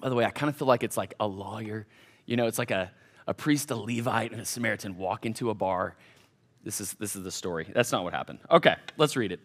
By 0.00 0.08
the 0.08 0.14
way, 0.14 0.24
I 0.24 0.30
kind 0.30 0.50
of 0.50 0.56
feel 0.56 0.68
like 0.68 0.82
it's 0.82 0.96
like 0.96 1.14
a 1.20 1.26
lawyer. 1.26 1.86
You 2.26 2.36
know, 2.36 2.46
it's 2.46 2.58
like 2.58 2.72
a, 2.72 2.90
a 3.26 3.34
priest, 3.34 3.70
a 3.70 3.76
Levite, 3.76 4.32
and 4.32 4.40
a 4.40 4.44
Samaritan 4.44 4.96
walk 4.96 5.24
into 5.26 5.50
a 5.50 5.54
bar. 5.54 5.96
This 6.64 6.80
is, 6.80 6.92
this 6.94 7.14
is 7.14 7.22
the 7.22 7.30
story. 7.30 7.70
That's 7.72 7.92
not 7.92 8.04
what 8.04 8.12
happened. 8.12 8.40
Okay, 8.50 8.74
let's 8.96 9.16
read 9.16 9.32
it. 9.32 9.40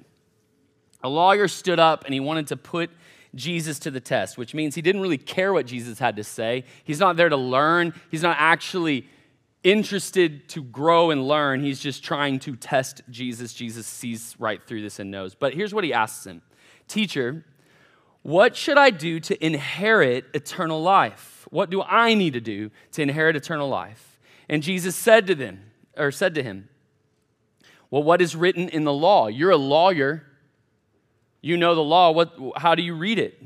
A 1.04 1.10
lawyer 1.10 1.48
stood 1.48 1.80
up 1.80 2.06
and 2.06 2.14
he 2.14 2.20
wanted 2.20 2.48
to 2.48 2.58
put 2.58 2.90
Jesus 3.36 3.80
to 3.80 3.92
the 3.92 4.00
test, 4.00 4.38
which 4.38 4.54
means 4.54 4.74
he 4.74 4.82
didn't 4.82 5.02
really 5.02 5.18
care 5.18 5.54
what 5.54 5.66
Jesus 5.66 6.00
had 6.00 6.16
to 6.16 6.24
say. 6.24 6.66
He's 6.84 7.00
not 7.00 7.16
there 7.16 7.30
to 7.30 7.38
learn, 7.38 7.94
he's 8.10 8.24
not 8.24 8.38
actually 8.40 9.08
interested 9.64 10.48
to 10.50 10.64
grow 10.64 11.12
and 11.12 11.28
learn. 11.28 11.64
He's 11.64 11.80
just 11.80 12.04
trying 12.04 12.40
to 12.40 12.56
test 12.56 13.02
Jesus. 13.10 13.54
Jesus 13.54 13.86
sees 13.86 14.36
right 14.40 14.62
through 14.66 14.82
this 14.82 15.00
and 15.00 15.12
knows. 15.12 15.36
But 15.36 15.54
here's 15.54 15.74
what 15.74 15.84
he 15.84 15.94
asks 15.94 16.26
him 16.26 16.42
Teacher, 16.88 17.46
what 18.22 18.56
should 18.56 18.78
I 18.78 18.90
do 18.90 19.20
to 19.22 19.46
inherit 19.46 20.26
eternal 20.34 20.82
life? 20.82 21.48
What 21.52 21.70
do 21.70 21.82
I 21.82 22.14
need 22.14 22.34
to 22.34 22.42
do 22.42 22.72
to 22.94 23.02
inherit 23.02 23.36
eternal 23.36 23.70
life? 23.70 24.20
And 24.48 24.64
Jesus 24.64 24.96
said 24.96 25.28
to 25.28 25.36
them, 25.36 25.62
or 25.98 26.12
said 26.12 26.36
to 26.36 26.44
him, 26.44 26.70
Well, 27.92 28.04
what 28.04 28.22
is 28.22 28.36
written 28.36 28.70
in 28.70 28.84
the 28.84 28.94
law? 28.94 29.28
You're 29.28 29.52
a 29.52 29.58
lawyer. 29.58 30.26
You 31.42 31.58
know 31.58 31.76
the 31.76 31.84
law. 31.84 32.12
What, 32.12 32.34
how 32.58 32.76
do 32.76 32.82
you 32.82 32.96
read 32.96 33.20
it? 33.20 33.42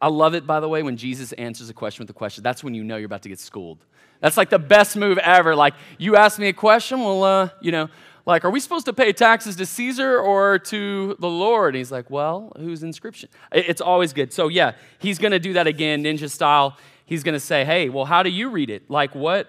I 0.00 0.08
love 0.08 0.34
it, 0.34 0.46
by 0.46 0.60
the 0.60 0.68
way, 0.68 0.82
when 0.82 0.96
Jesus 0.96 1.32
answers 1.32 1.68
a 1.68 1.74
question 1.74 2.02
with 2.02 2.10
a 2.10 2.14
question. 2.14 2.42
That's 2.42 2.64
when 2.64 2.74
you 2.74 2.82
know 2.82 2.96
you're 2.96 3.06
about 3.06 3.22
to 3.22 3.28
get 3.28 3.38
schooled. 3.38 3.84
That's 4.20 4.36
like 4.36 4.50
the 4.50 4.58
best 4.58 4.96
move 4.96 5.18
ever. 5.18 5.56
Like, 5.56 5.74
you 5.98 6.16
ask 6.16 6.38
me 6.38 6.48
a 6.48 6.52
question, 6.52 7.00
well, 7.00 7.24
uh, 7.24 7.48
you 7.60 7.72
know, 7.72 7.88
like, 8.26 8.44
are 8.44 8.50
we 8.50 8.60
supposed 8.60 8.86
to 8.86 8.92
pay 8.92 9.12
taxes 9.12 9.56
to 9.56 9.66
Caesar 9.66 10.18
or 10.18 10.58
to 10.58 11.16
the 11.18 11.28
Lord? 11.28 11.74
And 11.74 11.78
he's 11.78 11.90
like, 11.90 12.10
well, 12.10 12.52
whose 12.56 12.82
inscription? 12.82 13.28
It's 13.50 13.80
always 13.80 14.12
good. 14.12 14.32
So, 14.32 14.48
yeah, 14.48 14.72
he's 14.98 15.18
going 15.18 15.32
to 15.32 15.38
do 15.38 15.54
that 15.54 15.66
again, 15.66 16.04
ninja 16.04 16.30
style. 16.30 16.76
He's 17.06 17.22
going 17.22 17.32
to 17.32 17.40
say, 17.40 17.64
hey, 17.64 17.88
well, 17.88 18.04
how 18.04 18.22
do 18.22 18.30
you 18.30 18.50
read 18.50 18.70
it? 18.70 18.90
Like, 18.90 19.14
what, 19.14 19.48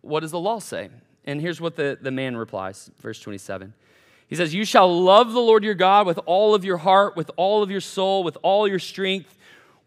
what 0.00 0.20
does 0.20 0.32
the 0.32 0.40
law 0.40 0.58
say? 0.58 0.90
And 1.24 1.40
here's 1.40 1.60
what 1.60 1.76
the, 1.76 1.96
the 2.00 2.10
man 2.10 2.36
replies, 2.36 2.90
verse 3.00 3.20
27. 3.20 3.72
He 4.26 4.36
says, 4.36 4.54
You 4.54 4.64
shall 4.64 5.02
love 5.02 5.32
the 5.32 5.40
Lord 5.40 5.64
your 5.64 5.74
God 5.74 6.06
with 6.06 6.18
all 6.24 6.54
of 6.54 6.64
your 6.64 6.76
heart, 6.76 7.16
with 7.16 7.30
all 7.36 7.62
of 7.62 7.70
your 7.70 7.80
soul, 7.80 8.22
with 8.22 8.38
all 8.42 8.68
your 8.68 8.78
strength, 8.78 9.36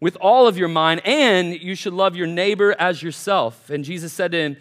with 0.04 0.16
all 0.20 0.46
of 0.46 0.58
your 0.58 0.68
mind, 0.68 1.00
and 1.06 1.58
you 1.58 1.74
should 1.74 1.94
love 1.94 2.14
your 2.14 2.26
neighbor 2.26 2.76
as 2.78 3.02
yourself. 3.02 3.70
And 3.70 3.82
Jesus 3.82 4.12
said 4.12 4.32
to 4.32 4.38
him, 4.38 4.56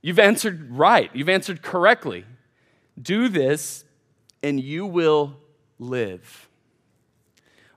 You've 0.00 0.18
answered 0.18 0.70
right. 0.70 1.10
You've 1.12 1.28
answered 1.28 1.60
correctly. 1.60 2.24
Do 3.00 3.28
this, 3.28 3.84
and 4.42 4.58
you 4.58 4.86
will 4.86 5.36
live. 5.78 6.48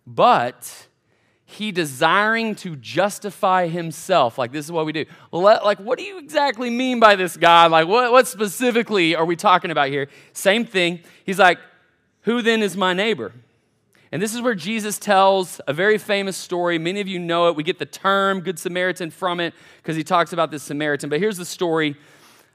But 0.05 0.87
he 1.43 1.73
desiring 1.73 2.55
to 2.55 2.77
justify 2.77 3.67
himself. 3.67 4.37
Like, 4.37 4.53
this 4.53 4.63
is 4.63 4.71
what 4.71 4.85
we 4.85 4.93
do. 4.93 5.03
Like, 5.33 5.81
what 5.81 5.99
do 5.99 6.05
you 6.05 6.19
exactly 6.19 6.69
mean 6.69 7.01
by 7.01 7.17
this, 7.17 7.35
God? 7.35 7.69
Like, 7.69 7.89
what, 7.89 8.13
what 8.13 8.27
specifically 8.27 9.13
are 9.13 9.25
we 9.25 9.35
talking 9.35 9.71
about 9.71 9.89
here? 9.89 10.07
Same 10.31 10.63
thing. 10.63 11.01
He's 11.25 11.37
like, 11.37 11.59
Who 12.21 12.41
then 12.41 12.61
is 12.61 12.77
my 12.77 12.93
neighbor? 12.93 13.33
And 14.11 14.21
this 14.21 14.33
is 14.33 14.41
where 14.41 14.55
Jesus 14.55 14.97
tells 14.97 15.59
a 15.67 15.73
very 15.73 15.97
famous 15.97 16.37
story. 16.37 16.77
Many 16.77 17.01
of 17.01 17.07
you 17.07 17.19
know 17.19 17.49
it. 17.49 17.55
We 17.55 17.63
get 17.63 17.77
the 17.77 17.85
term 17.85 18.39
Good 18.41 18.57
Samaritan 18.57 19.11
from 19.11 19.39
it 19.39 19.53
because 19.77 19.95
he 19.95 20.03
talks 20.03 20.31
about 20.31 20.49
this 20.49 20.63
Samaritan. 20.63 21.09
But 21.09 21.19
here's 21.19 21.37
the 21.37 21.45
story 21.45 21.95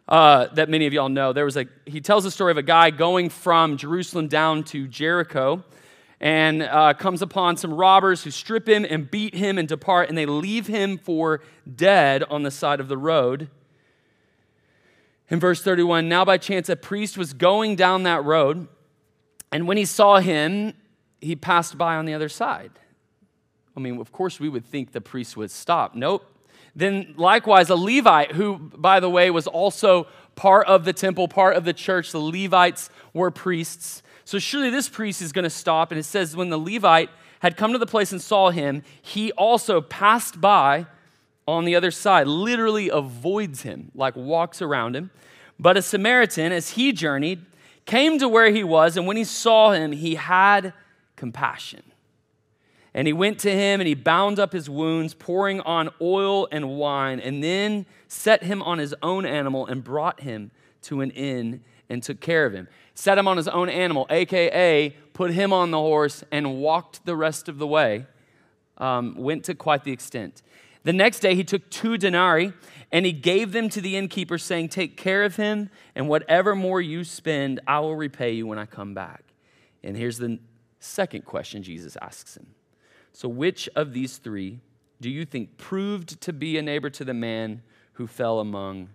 uh, 0.09 0.47
that 0.55 0.69
many 0.69 0.87
of 0.87 0.93
y'all 0.93 1.09
know. 1.09 1.33
There 1.33 1.45
was 1.45 1.57
a, 1.57 1.67
he 1.85 2.01
tells 2.01 2.25
the 2.25 2.31
story 2.31 2.53
of 2.53 2.59
a 2.59 2.63
guy 2.63 2.91
going 2.91 3.29
from 3.29 3.77
Jerusalem 3.77 4.29
down 4.29 4.65
to 4.65 4.89
Jericho 4.89 5.63
and 6.21 6.63
uh, 6.63 6.95
comes 6.95 7.21
upon 7.21 7.57
some 7.57 7.75
robbers 7.75 8.23
who 8.23 8.31
strip 8.31 8.69
him 8.69 8.87
and 8.89 9.11
beat 9.11 9.35
him 9.35 9.59
and 9.59 9.69
depart, 9.69 10.09
and 10.09 10.17
they 10.17 10.25
leave 10.25 10.69
him 10.69 10.97
for 10.97 11.41
dead 11.75 12.23
on 12.25 12.45
the 12.45 12.51
side 12.51 12.79
of 12.79 12.87
the 12.87 12.97
road. 12.97 13.51
In 15.29 15.41
verse 15.41 15.63
31, 15.63 16.09
now 16.09 16.25
by 16.25 16.39
chance 16.39 16.69
a 16.69 16.77
priest 16.77 17.19
was 17.19 17.33
going 17.33 17.75
down 17.75 18.05
that 18.05 18.25
road, 18.25 18.69
and 19.51 19.67
when 19.67 19.77
he 19.77 19.85
saw 19.85 20.21
him, 20.21 20.75
he 21.23 21.37
passed 21.37 21.79
by 21.79 21.97
on 21.97 22.05
the 22.05 22.15
other 22.15 22.29
side. 22.29 22.73
I 23.77 23.81
mean, 23.81 23.99
of 23.99 24.13
course, 24.13 24.39
we 24.39 24.49
would 24.49 24.67
think 24.67 24.93
the 24.93 25.01
priest 25.01 25.37
would 25.37 25.51
stop. 25.51 25.95
Nope. 25.95 26.27
Then, 26.75 27.15
likewise, 27.17 27.71
a 27.71 27.77
Levite, 27.77 28.33
who, 28.33 28.59
by 28.59 29.01
the 29.01 29.09
way, 29.09 29.31
was 29.31 29.47
also 29.47 30.07
part 30.35 30.67
of 30.67 30.85
the 30.85 30.93
temple, 30.93 31.29
part 31.29 31.57
of 31.57 31.65
the 31.65 31.73
church, 31.73 32.13
the 32.13 32.19
Levites 32.19 32.91
were 33.13 33.31
priests. 33.31 34.03
So, 34.25 34.39
surely 34.39 34.71
this 34.71 34.89
priest 34.89 35.23
is 35.23 35.33
going 35.33 35.45
to 35.45 35.51
stop. 35.51 35.93
And 35.93 35.99
it 35.99 36.05
says, 36.05 36.37
when 36.37 36.51
the 36.51 36.59
Levite 36.59 37.11
had 37.41 37.57
come 37.57 37.73
to 37.73 37.79
the 37.79 37.87
place 37.87 38.13
and 38.13 38.21
saw 38.21 38.51
him, 38.51 38.83
he 39.01 39.33
also 39.33 39.81
passed 39.81 40.41
by 40.41 40.87
on 41.47 41.65
the 41.65 41.75
other 41.75 41.91
side, 41.91 42.27
literally 42.27 42.89
avoids 42.89 43.63
him, 43.63 43.91
like 43.95 44.15
walks 44.17 44.63
around 44.63 44.97
him. 44.97 45.11
But 45.59 45.77
a 45.77 45.83
Samaritan, 45.83 46.53
as 46.53 46.71
he 46.71 46.93
journeyed, 46.93 47.45
came 47.85 48.19
to 48.19 48.29
where 48.29 48.51
he 48.51 48.65
was, 48.65 48.97
and 48.97 49.07
when 49.07 49.17
he 49.17 49.25
saw 49.25 49.73
him, 49.73 49.93
he 49.93 50.15
had 50.15 50.73
compassion. 51.23 51.85
And 52.93 53.07
he 53.07 53.13
went 53.13 53.39
to 53.39 53.51
him 53.53 53.81
and 53.81 53.87
he 53.87 53.95
bound 53.95 54.41
up 54.41 54.53
his 54.53 54.69
wounds, 54.69 55.15
pouring 55.15 55.61
on 55.61 55.89
oil 56.01 56.49
and 56.51 56.71
wine, 56.71 57.21
and 57.21 57.45
then 57.45 57.87
set 58.09 58.43
him 58.43 58.61
on 58.61 58.81
his 58.81 58.93
own 59.05 59.25
animal 59.25 59.65
and 59.65 59.85
brought 59.85 60.23
him 60.23 60.51
to 60.83 61.01
an 61.01 61.13
inn 61.13 61.63
and 61.89 62.03
took 62.03 62.19
care 62.19 62.45
of 62.45 62.53
him. 62.53 62.67
Set 62.97 63.19
him 63.19 63.29
on 63.29 63.37
his 63.37 63.47
own 63.47 63.69
animal, 63.69 64.05
AKA, 64.11 64.97
put 65.13 65.31
him 65.31 65.53
on 65.53 65.71
the 65.71 65.79
horse 65.79 66.25
and 66.33 66.59
walked 66.59 67.07
the 67.07 67.15
rest 67.15 67.49
of 67.49 67.59
the 67.59 67.69
way. 67.69 68.07
Um, 68.79 69.15
went 69.17 69.45
to 69.45 69.55
quite 69.55 69.85
the 69.85 69.93
extent. 69.93 70.43
The 70.83 70.93
next 70.93 71.21
day 71.21 71.37
he 71.37 71.45
took 71.45 71.71
two 71.71 71.99
denarii 71.99 72.53
and 72.91 73.07
he 73.07 73.13
gave 73.13 73.53
them 73.53 73.69
to 73.69 73.81
the 73.81 73.97
innkeeper, 73.97 74.39
saying, 74.39 74.71
Take 74.71 74.97
care 74.97 75.23
of 75.23 75.37
him, 75.37 75.71
and 75.95 76.09
whatever 76.09 76.57
more 76.57 76.81
you 76.81 77.05
spend, 77.05 77.61
I 77.65 77.79
will 77.79 77.95
repay 77.95 78.33
you 78.33 78.49
when 78.49 78.59
I 78.59 78.67
come 78.67 78.93
back. 78.93 79.23
And 79.85 79.97
here's 79.97 80.19
the 80.19 80.41
second 80.83 81.25
question 81.25 81.63
Jesus 81.63 81.97
asks 82.01 82.37
him 82.37 82.47
So, 83.13 83.29
which 83.29 83.69
of 83.75 83.93
these 83.93 84.19
three 84.19 84.61
do 85.01 85.11
you 85.11 85.25
think 85.25 85.57
proved 85.57 86.21
to 86.23 86.33
be 86.33 86.59
a 86.59 86.63
neighbor 86.63 86.89
to 86.91 87.05
the 87.05 87.15
man 87.15 87.63
who 87.95 88.07
fell 88.07 88.41
among 88.41 88.91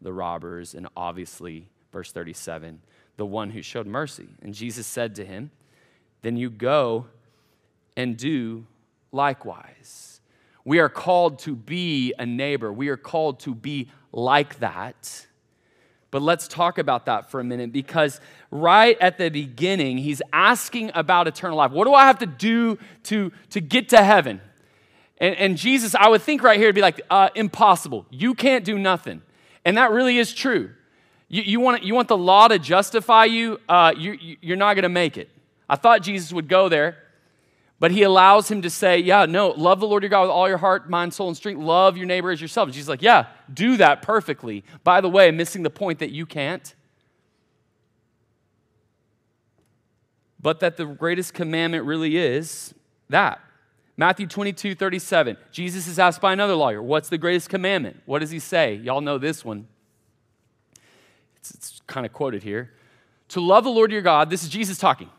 the 0.00 0.12
robbers? 0.12 0.74
And 0.74 0.86
obviously, 0.96 1.68
verse 1.92 2.12
37, 2.12 2.80
the 3.16 3.26
one 3.26 3.50
who 3.50 3.62
showed 3.62 3.86
mercy. 3.86 4.28
And 4.42 4.54
Jesus 4.54 4.86
said 4.86 5.14
to 5.16 5.24
him, 5.24 5.50
Then 6.22 6.36
you 6.36 6.50
go 6.50 7.06
and 7.96 8.16
do 8.16 8.66
likewise. 9.12 10.20
We 10.64 10.78
are 10.78 10.88
called 10.88 11.38
to 11.40 11.56
be 11.56 12.12
a 12.18 12.26
neighbor, 12.26 12.72
we 12.72 12.88
are 12.88 12.96
called 12.96 13.40
to 13.40 13.54
be 13.54 13.90
like 14.12 14.58
that. 14.58 15.26
But 16.10 16.22
let's 16.22 16.46
talk 16.48 16.78
about 16.78 17.06
that 17.06 17.30
for 17.30 17.40
a 17.40 17.44
minute 17.44 17.72
because 17.72 18.20
right 18.50 18.96
at 19.00 19.18
the 19.18 19.28
beginning, 19.28 19.98
he's 19.98 20.22
asking 20.32 20.92
about 20.94 21.26
eternal 21.26 21.56
life. 21.56 21.72
What 21.72 21.84
do 21.84 21.94
I 21.94 22.06
have 22.06 22.18
to 22.18 22.26
do 22.26 22.78
to, 23.04 23.32
to 23.50 23.60
get 23.60 23.88
to 23.90 24.02
heaven? 24.02 24.40
And, 25.18 25.34
and 25.36 25.56
Jesus, 25.56 25.94
I 25.94 26.08
would 26.08 26.22
think 26.22 26.42
right 26.42 26.58
here, 26.58 26.68
would 26.68 26.74
be 26.74 26.80
like, 26.80 27.00
uh, 27.10 27.30
impossible. 27.34 28.06
You 28.10 28.34
can't 28.34 28.64
do 28.64 28.78
nothing. 28.78 29.22
And 29.64 29.76
that 29.76 29.90
really 29.90 30.18
is 30.18 30.32
true. 30.32 30.70
You, 31.28 31.42
you, 31.42 31.60
want, 31.60 31.82
you 31.82 31.94
want 31.94 32.08
the 32.08 32.16
law 32.16 32.48
to 32.48 32.58
justify 32.58 33.24
you, 33.24 33.60
uh, 33.68 33.92
you 33.96 34.36
you're 34.40 34.56
not 34.56 34.74
going 34.74 34.84
to 34.84 34.88
make 34.88 35.18
it. 35.18 35.28
I 35.68 35.74
thought 35.74 36.02
Jesus 36.02 36.32
would 36.32 36.48
go 36.48 36.68
there, 36.68 36.96
but 37.78 37.90
he 37.90 38.02
allows 38.02 38.50
him 38.50 38.62
to 38.62 38.70
say, 38.70 38.98
Yeah, 38.98 39.26
no, 39.26 39.48
love 39.48 39.80
the 39.80 39.86
Lord 39.86 40.02
your 40.02 40.10
God 40.10 40.22
with 40.22 40.30
all 40.30 40.48
your 40.48 40.58
heart, 40.58 40.88
mind, 40.88 41.12
soul, 41.12 41.28
and 41.28 41.36
strength. 41.36 41.60
Love 41.60 41.96
your 41.96 42.06
neighbor 42.06 42.30
as 42.30 42.40
yourself. 42.40 42.68
And 42.68 42.74
Jesus 42.74 42.88
like, 42.88 43.02
Yeah, 43.02 43.26
do 43.52 43.76
that 43.76 44.02
perfectly. 44.02 44.64
By 44.82 45.00
the 45.00 45.08
way, 45.08 45.30
missing 45.30 45.62
the 45.62 45.70
point 45.70 45.98
that 45.98 46.10
you 46.10 46.24
can't. 46.24 46.74
But 50.40 50.60
that 50.60 50.76
the 50.76 50.86
greatest 50.86 51.34
commandment 51.34 51.84
really 51.84 52.16
is 52.16 52.74
that. 53.10 53.40
Matthew 53.98 54.26
22, 54.26 54.74
37. 54.74 55.36
Jesus 55.50 55.86
is 55.86 55.98
asked 55.98 56.20
by 56.20 56.32
another 56.32 56.54
lawyer, 56.54 56.82
What's 56.82 57.08
the 57.08 57.18
greatest 57.18 57.50
commandment? 57.50 58.00
What 58.06 58.20
does 58.20 58.30
he 58.30 58.38
say? 58.38 58.74
Y'all 58.74 59.00
know 59.02 59.18
this 59.18 59.44
one. 59.44 59.68
It's, 61.36 61.50
it's 61.50 61.82
kind 61.86 62.06
of 62.06 62.12
quoted 62.12 62.42
here. 62.42 62.72
To 63.30 63.40
love 63.40 63.64
the 63.64 63.70
Lord 63.70 63.92
your 63.92 64.02
God, 64.02 64.30
this 64.30 64.42
is 64.42 64.48
Jesus 64.48 64.78
talking. 64.78 65.10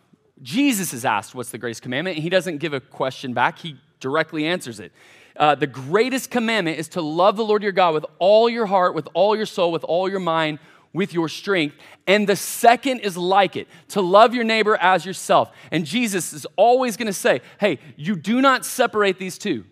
Jesus 0.42 0.94
is 0.94 1.06
asked, 1.06 1.34
What's 1.34 1.52
the 1.52 1.58
greatest 1.58 1.82
commandment? 1.82 2.18
And 2.18 2.24
he 2.24 2.30
doesn't 2.30 2.58
give 2.58 2.74
a 2.74 2.80
question 2.80 3.34
back, 3.34 3.60
he 3.60 3.78
directly 4.00 4.46
answers 4.46 4.80
it. 4.80 4.92
Uh, 5.36 5.56
the 5.56 5.68
greatest 5.68 6.32
commandment 6.32 6.80
is 6.80 6.88
to 6.90 7.02
love 7.02 7.38
the 7.38 7.46
Lord 7.46 7.62
your 7.62 7.72
God 7.72 7.94
with 7.94 8.06
all 8.18 8.50
your 8.50 8.66
heart, 8.66 8.96
with 8.96 9.08
all 9.14 9.36
your 9.36 9.46
soul, 9.46 9.72
with 9.72 9.84
all 9.84 10.10
your 10.10 10.20
mind, 10.20 10.58
with 10.94 11.14
your 11.14 11.30
strength. 11.30 11.76
And 12.08 12.28
the 12.28 12.36
second 12.36 13.02
is 13.02 13.16
like 13.16 13.56
it 13.56 13.68
to 13.90 14.02
love 14.02 14.34
your 14.34 14.44
neighbor 14.44 14.76
as 14.78 15.06
yourself. 15.06 15.52
And 15.72 15.86
Jesus 15.86 16.34
is 16.34 16.48
always 16.56 16.98
going 16.98 17.08
to 17.08 17.14
say, 17.14 17.42
Hey, 17.60 17.80
you 17.96 18.16
do 18.16 18.42
not 18.42 18.66
separate 18.66 19.20
these 19.20 19.38
two. 19.38 19.66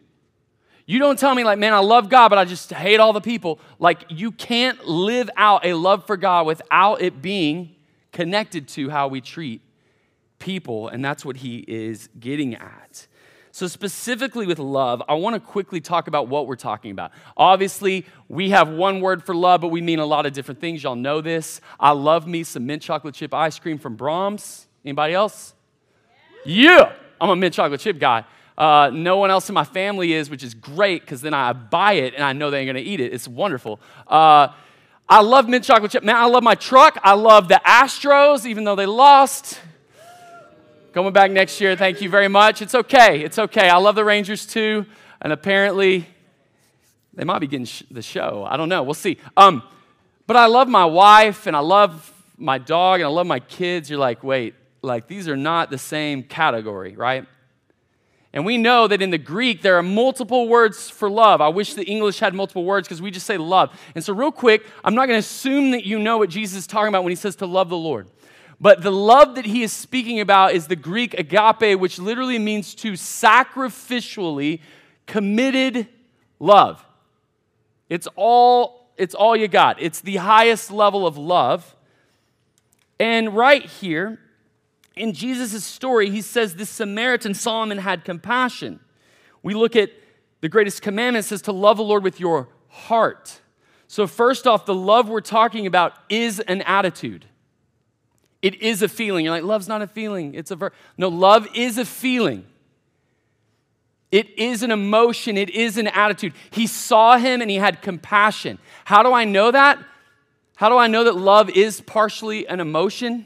You 0.87 0.99
don't 0.99 1.17
tell 1.17 1.33
me, 1.33 1.43
like, 1.43 1.57
man, 1.57 1.73
I 1.73 1.79
love 1.79 2.09
God, 2.09 2.29
but 2.29 2.37
I 2.37 2.45
just 2.45 2.71
hate 2.71 2.99
all 2.99 3.11
the 3.11 3.21
people. 3.21 3.59
Like, 3.79 4.05
you 4.09 4.31
can't 4.31 4.85
live 4.87 5.31
out 5.35 5.65
a 5.65 5.73
love 5.73 6.05
for 6.05 6.15
God 6.15 6.45
without 6.45 7.01
it 7.01 7.23
being 7.23 7.75
connected 8.11 8.67
to 8.69 8.91
how 8.91 9.07
we 9.07 9.19
treat 9.19 9.61
people. 10.39 10.87
And 10.87 11.03
that's 11.03 11.25
what 11.25 11.37
he 11.37 11.65
is 11.67 12.09
getting 12.19 12.55
at. 12.55 13.07
So, 13.55 13.67
specifically 13.67 14.45
with 14.45 14.59
love, 14.59 15.01
I 15.07 15.13
want 15.13 15.35
to 15.35 15.39
quickly 15.39 15.79
talk 15.79 16.09
about 16.09 16.27
what 16.27 16.45
we're 16.45 16.57
talking 16.57 16.91
about. 16.91 17.11
Obviously, 17.37 18.05
we 18.27 18.49
have 18.49 18.67
one 18.67 18.99
word 18.99 19.23
for 19.23 19.33
love, 19.33 19.61
but 19.61 19.69
we 19.69 19.79
mean 19.79 19.99
a 19.99 20.05
lot 20.05 20.25
of 20.25 20.33
different 20.33 20.59
things. 20.59 20.83
Y'all 20.83 20.97
know 20.97 21.21
this. 21.21 21.61
I 21.79 21.91
love 21.91 22.27
me 22.27 22.43
some 22.43 22.65
mint 22.65 22.81
chocolate 22.81 23.15
chip 23.15 23.33
ice 23.33 23.57
cream 23.57 23.77
from 23.77 23.95
Braum's. 23.95 24.67
Anybody 24.83 25.13
else? 25.13 25.53
Yeah, 26.43 26.91
I'm 27.21 27.29
a 27.29 27.35
mint 27.37 27.53
chocolate 27.53 27.79
chip 27.79 27.97
guy. 27.97 28.25
Uh, 28.57 28.89
no 28.93 29.15
one 29.15 29.31
else 29.31 29.47
in 29.47 29.53
my 29.53 29.63
family 29.63 30.11
is, 30.11 30.29
which 30.29 30.43
is 30.43 30.53
great 30.53 31.03
because 31.03 31.21
then 31.21 31.33
I 31.33 31.53
buy 31.53 31.93
it 31.93 32.13
and 32.13 32.25
I 32.25 32.33
know 32.33 32.51
they 32.51 32.59
ain't 32.59 32.67
gonna 32.67 32.79
eat 32.79 32.99
it. 32.99 33.13
It's 33.13 33.27
wonderful. 33.27 33.79
Uh, 34.05 34.49
I 35.07 35.21
love 35.21 35.47
mint 35.47 35.63
chocolate 35.63 35.91
chip. 35.91 36.03
Man, 36.03 36.17
I 36.17 36.25
love 36.25 36.43
my 36.43 36.55
truck. 36.55 36.99
I 37.03 37.13
love 37.13 37.47
the 37.47 37.61
Astros, 37.65 38.45
even 38.45 38.65
though 38.65 38.75
they 38.75 38.85
lost. 38.85 39.61
Coming 40.95 41.11
back 41.11 41.29
next 41.29 41.59
year, 41.59 41.75
thank 41.75 41.99
you 41.99 42.09
very 42.09 42.29
much. 42.29 42.61
It's 42.61 42.73
okay. 42.73 43.19
It's 43.19 43.37
okay. 43.37 43.67
I 43.67 43.75
love 43.75 43.95
the 43.95 44.05
Rangers 44.05 44.45
too. 44.45 44.85
And 45.19 45.33
apparently, 45.33 46.07
they 47.13 47.25
might 47.25 47.39
be 47.39 47.47
getting 47.47 47.65
sh- 47.65 47.83
the 47.91 48.01
show. 48.01 48.47
I 48.49 48.55
don't 48.55 48.69
know. 48.69 48.81
We'll 48.81 48.93
see. 48.93 49.17
Um, 49.35 49.61
but 50.25 50.37
I 50.37 50.45
love 50.45 50.69
my 50.69 50.85
wife 50.85 51.47
and 51.47 51.55
I 51.57 51.59
love 51.59 52.13
my 52.37 52.59
dog 52.59 53.01
and 53.01 53.07
I 53.07 53.09
love 53.09 53.27
my 53.27 53.41
kids. 53.41 53.89
You're 53.89 53.99
like, 53.99 54.23
wait, 54.23 54.55
like 54.81 55.09
these 55.09 55.27
are 55.27 55.35
not 55.35 55.69
the 55.69 55.77
same 55.77 56.23
category, 56.23 56.95
right? 56.95 57.25
And 58.31 58.45
we 58.45 58.57
know 58.57 58.87
that 58.87 59.01
in 59.01 59.09
the 59.09 59.17
Greek, 59.17 59.63
there 59.63 59.75
are 59.77 59.83
multiple 59.83 60.47
words 60.47 60.89
for 60.89 61.09
love. 61.09 61.41
I 61.41 61.49
wish 61.49 61.73
the 61.73 61.83
English 61.83 62.19
had 62.19 62.33
multiple 62.33 62.63
words 62.63 62.87
because 62.87 63.01
we 63.01 63.11
just 63.11 63.25
say 63.25 63.35
love. 63.35 63.77
And 63.95 64.03
so, 64.03 64.13
real 64.13 64.31
quick, 64.31 64.65
I'm 64.81 64.95
not 64.95 65.07
going 65.07 65.17
to 65.17 65.27
assume 65.27 65.71
that 65.71 65.83
you 65.83 65.99
know 65.99 66.19
what 66.19 66.29
Jesus 66.29 66.59
is 66.59 66.67
talking 66.67 66.87
about 66.87 67.03
when 67.03 67.11
he 67.11 67.17
says 67.17 67.35
to 67.37 67.45
love 67.45 67.67
the 67.67 67.75
Lord. 67.75 68.07
But 68.59 68.81
the 68.81 68.91
love 68.91 69.35
that 69.35 69.45
he 69.45 69.63
is 69.63 69.73
speaking 69.73 70.19
about 70.19 70.53
is 70.53 70.67
the 70.67 70.75
Greek 70.75 71.13
agape, 71.13 71.79
which 71.79 71.99
literally 71.99 72.39
means 72.39 72.73
to 72.75 72.93
sacrificially 72.93 74.61
committed 75.05 75.87
love. 76.39 76.85
It's 77.89 78.07
all, 78.15 78.89
it's 78.97 79.13
all 79.13 79.35
you 79.35 79.47
got. 79.47 79.81
It's 79.81 80.01
the 80.01 80.17
highest 80.17 80.71
level 80.71 81.05
of 81.05 81.17
love. 81.17 81.75
And 82.99 83.35
right 83.35 83.65
here, 83.65 84.19
in 84.95 85.13
Jesus' 85.13 85.63
story, 85.65 86.09
he 86.09 86.21
says 86.21 86.55
this 86.55 86.69
Samaritan 86.69 87.33
Solomon 87.33 87.79
had 87.79 88.05
compassion. 88.05 88.79
We 89.43 89.53
look 89.53 89.75
at 89.75 89.91
the 90.41 90.49
greatest 90.49 90.81
commandment 90.81 91.25
says 91.25 91.41
to 91.43 91.51
love 91.51 91.77
the 91.77 91.83
Lord 91.83 92.03
with 92.03 92.19
your 92.19 92.47
heart. 92.69 93.41
So, 93.87 94.07
first 94.07 94.47
off, 94.47 94.65
the 94.65 94.73
love 94.73 95.09
we're 95.09 95.21
talking 95.21 95.67
about 95.67 95.93
is 96.09 96.39
an 96.39 96.61
attitude. 96.63 97.25
It 98.45 98.61
is 98.61 98.83
a 98.83 98.87
feeling. 98.87 99.25
You're 99.25 99.33
like, 99.33 99.43
love's 99.43 99.67
not 99.67 99.81
a 99.81 99.87
feeling, 99.87 100.35
it's 100.35 100.51
a 100.51 100.55
verb. 100.55 100.71
No, 100.99 101.07
love 101.07 101.47
is 101.55 101.79
a 101.79 101.83
feeling. 101.83 102.45
It 104.11 104.37
is 104.37 104.61
an 104.61 104.69
emotion, 104.69 105.35
it 105.35 105.49
is 105.49 105.79
an 105.79 105.87
attitude. 105.87 106.33
He 106.51 106.67
saw 106.67 107.17
him 107.17 107.41
and 107.41 107.49
he 107.49 107.57
had 107.57 107.81
compassion. 107.81 108.59
How 108.85 109.01
do 109.01 109.11
I 109.11 109.25
know 109.25 109.49
that? 109.49 109.79
How 110.57 110.69
do 110.69 110.77
I 110.77 110.85
know 110.85 111.05
that 111.05 111.15
love 111.15 111.49
is 111.49 111.81
partially 111.81 112.47
an 112.47 112.59
emotion? 112.59 113.25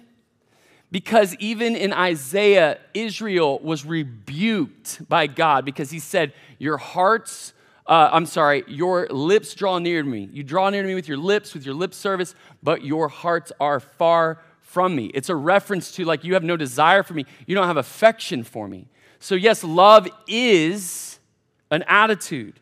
Because 0.90 1.36
even 1.36 1.76
in 1.76 1.92
Isaiah, 1.92 2.80
Israel 2.94 3.60
was 3.60 3.86
rebuked 3.86 5.06
by 5.10 5.28
God 5.28 5.66
because 5.66 5.92
he 5.92 6.00
said, 6.00 6.32
Your 6.60 6.78
hearts, 6.78 7.52
uh, 7.86 8.10
I'm 8.14 8.26
sorry, 8.26 8.64
your 8.68 9.06
lips 9.10 9.54
draw 9.54 9.80
near 9.80 10.02
to 10.02 10.08
me. 10.08 10.30
You 10.32 10.44
draw 10.44 10.70
near 10.70 10.82
to 10.82 10.88
me 10.88 10.96
with 10.96 11.10
your 11.10 11.18
lips, 11.18 11.54
with 11.54 11.66
your 11.66 11.76
lip 11.76 11.94
service, 11.94 12.36
but 12.64 12.86
your 12.86 13.10
hearts 13.10 13.52
are 13.60 13.82
far 13.82 14.40
from 14.70 14.96
me. 14.96 15.06
It's 15.16 15.30
a 15.30 15.36
reference 15.36 15.92
to 15.94 16.06
like, 16.06 16.24
you 16.24 16.36
have 16.36 16.44
no 16.44 16.56
desire 16.56 17.02
for 17.02 17.16
me, 17.16 17.26
you 17.48 17.56
don't 17.56 17.66
have 17.66 17.78
affection 17.78 18.44
for 18.44 18.68
me. 18.68 18.88
So, 19.20 19.34
yes, 19.34 19.64
love 19.64 20.08
is 20.28 21.20
an 21.72 21.84
attitude. 21.88 22.60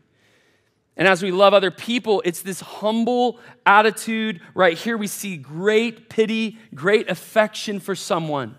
And 0.95 1.05
as 1.05 1.21
we 1.21 1.31
love 1.31 1.53
other 1.53 1.69
people, 1.69 2.23
it's 2.23 2.41
this 2.41 2.61
humble 2.61 3.39
attitude. 3.65 4.39
Right 4.55 4.77
here, 4.77 4.97
we 4.97 5.07
see 5.07 5.35
great 5.35 6.09
pity, 6.09 6.57
great 6.73 7.09
affection 7.09 7.79
for 7.81 7.93
someone. 7.93 8.55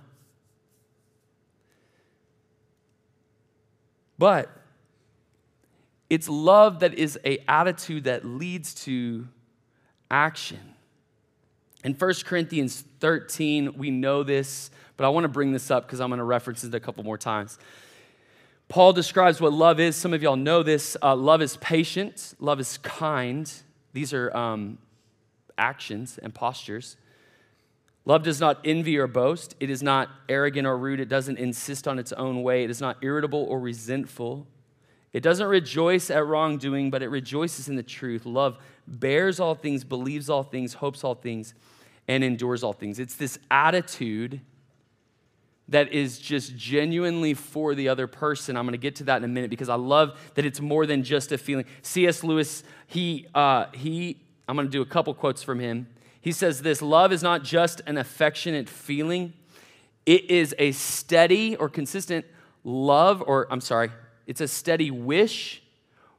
But 4.19 4.51
it's 6.11 6.29
love 6.29 6.81
that 6.81 6.95
is 6.95 7.19
a 7.25 7.39
attitude 7.49 8.05
that 8.05 8.27
leads 8.27 8.75
to 8.85 9.27
action. 10.11 10.75
In 11.85 11.95
1 11.95 12.15
Corinthians 12.25 12.85
13, 13.01 13.75
we 13.79 13.91
know 13.91 14.23
this, 14.23 14.71
but 14.97 15.05
I 15.05 15.11
want 15.11 15.25
to 15.25 15.29
bring 15.29 15.53
this 15.53 15.71
up 15.71 15.87
because 15.87 16.01
I'm 16.01 16.09
going 16.09 16.19
to 16.19 16.25
reference 16.25 16.65
it 16.65 16.75
a 16.75 16.81
couple 16.81 17.05
more 17.05 17.19
times. 17.19 17.59
Paul 18.69 18.93
describes 18.93 19.41
what 19.41 19.53
love 19.53 19.79
is. 19.81 19.97
Some 19.97 20.13
of 20.13 20.23
y'all 20.23 20.37
know 20.37 20.63
this. 20.63 20.97
Uh, 21.03 21.15
love 21.15 21.41
is 21.41 21.57
patient, 21.59 22.35
love 22.41 22.61
is 22.61 22.79
kind. 22.79 23.51
These 23.93 24.13
are 24.13 24.37
um, 24.37 24.79
actions 25.57 26.19
and 26.19 26.35
postures. 26.35 26.97
Love 28.05 28.23
does 28.23 28.41
not 28.41 28.61
envy 28.65 28.97
or 28.97 29.07
boast. 29.07 29.55
It 29.61 29.71
is 29.71 29.83
not 29.83 30.09
arrogant 30.29 30.67
or 30.67 30.77
rude. 30.77 30.99
It 30.99 31.09
doesn't 31.09 31.39
insist 31.39 31.87
on 31.87 31.99
its 31.99 32.13
own 32.13 32.43
way. 32.43 32.65
It 32.65 32.71
is 32.71 32.81
not 32.81 32.97
irritable 33.03 33.45
or 33.45 33.61
resentful. 33.61 34.47
It 35.13 35.23
doesn't 35.23 35.47
rejoice 35.47 36.11
at 36.11 36.27
wrongdoing, 36.27 36.91
but 36.91 37.03
it 37.03 37.09
rejoices 37.09 37.69
in 37.69 37.77
the 37.77 37.83
truth. 37.83 38.27
Love 38.27 38.59
bears 38.89 39.41
all 39.41 39.55
things, 39.55 39.85
believes 39.85 40.31
all 40.31 40.43
things, 40.43 40.75
hopes 40.75 41.05
all 41.05 41.15
things, 41.15 41.55
and 42.07 42.25
endures 42.25 42.63
all 42.63 42.73
things. 42.73 42.99
It's 42.99 43.17
this 43.17 43.39
attitude 43.51 44.41
that 45.69 45.93
is 45.93 46.19
just 46.19 46.57
genuinely 46.57 47.35
for 47.35 47.75
the 47.75 47.89
other 47.89 48.07
person. 48.07 48.57
I'm 48.57 48.65
going 48.65 48.73
to 48.73 48.79
get 48.79 48.97
to 48.97 49.05
that 49.05 49.19
in 49.19 49.25
a 49.25 49.29
minute 49.29 49.51
because 49.51 49.69
I 49.69 49.75
love 49.75 50.19
that 50.35 50.47
it's 50.47 50.61
more 50.61 50.87
than 50.87 51.03
just 51.03 51.31
a 51.31 51.39
feeling. 51.39 51.67
C.S. 51.83 52.25
Lewis, 52.25 52.65
he, 52.87 53.27
uh, 53.35 53.67
he, 53.75 54.17
I'm 54.49 54.57
going 54.57 54.67
to 54.67 54.73
do 54.73 54.81
a 54.81 54.87
couple 54.87 55.13
quotes 55.13 55.43
from 55.43 55.61
him. 55.61 55.87
He 56.21 56.33
says 56.33 56.63
this 56.63 56.81
Love 56.81 57.13
is 57.13 57.23
not 57.23 57.45
just 57.45 57.83
an 57.87 57.99
affectionate 57.99 58.69
feeling, 58.69 59.35
it 60.07 60.31
is 60.31 60.55
a 60.59 60.73
steady 60.73 61.55
or 61.57 61.69
consistent 61.69 62.25
love, 62.65 63.23
or 63.27 63.47
I'm 63.51 63.61
sorry, 63.61 63.91
it's 64.27 64.41
a 64.41 64.49
steady 64.49 64.91
wish 64.91 65.63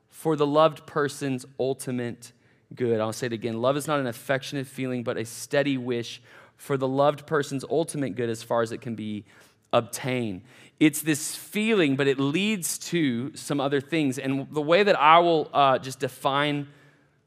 for 0.09 0.35
the 0.35 0.45
loved 0.45 0.85
person's 0.85 1.45
ultimate 1.59 2.33
good. 2.75 2.99
I'll 2.99 3.13
say 3.13 3.27
it 3.27 3.33
again. 3.33 3.61
Love 3.61 3.77
is 3.77 3.87
not 3.87 3.99
an 3.99 4.07
affectionate 4.07 4.67
feeling, 4.67 5.03
but 5.03 5.17
a 5.17 5.25
steady 5.25 5.77
wish 5.77 6.21
for 6.57 6.77
the 6.77 6.87
loved 6.87 7.25
person's 7.25 7.63
ultimate 7.69 8.15
good 8.15 8.29
as 8.29 8.43
far 8.43 8.61
as 8.61 8.71
it 8.71 8.81
can 8.81 8.95
be 8.95 9.25
obtained. 9.71 10.41
It's 10.79 11.01
this 11.01 11.35
feeling, 11.35 11.95
but 11.95 12.07
it 12.07 12.19
leads 12.19 12.77
to 12.89 13.35
some 13.35 13.59
other 13.59 13.81
things. 13.81 14.17
And 14.17 14.47
the 14.51 14.61
way 14.61 14.83
that 14.83 14.99
I 14.99 15.19
will 15.19 15.49
uh, 15.53 15.79
just 15.79 15.99
define 15.99 16.67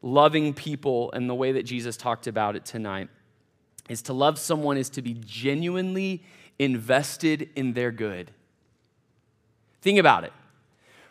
loving 0.00 0.52
people 0.52 1.12
and 1.12 1.28
the 1.28 1.34
way 1.34 1.52
that 1.52 1.64
Jesus 1.64 1.96
talked 1.96 2.26
about 2.26 2.56
it 2.56 2.64
tonight 2.64 3.08
is 3.88 4.02
to 4.02 4.12
love 4.12 4.38
someone 4.38 4.76
is 4.76 4.90
to 4.90 5.02
be 5.02 5.14
genuinely 5.14 6.22
invested 6.58 7.50
in 7.56 7.72
their 7.72 7.90
good. 7.90 8.30
Think 9.80 9.98
about 9.98 10.24
it. 10.24 10.32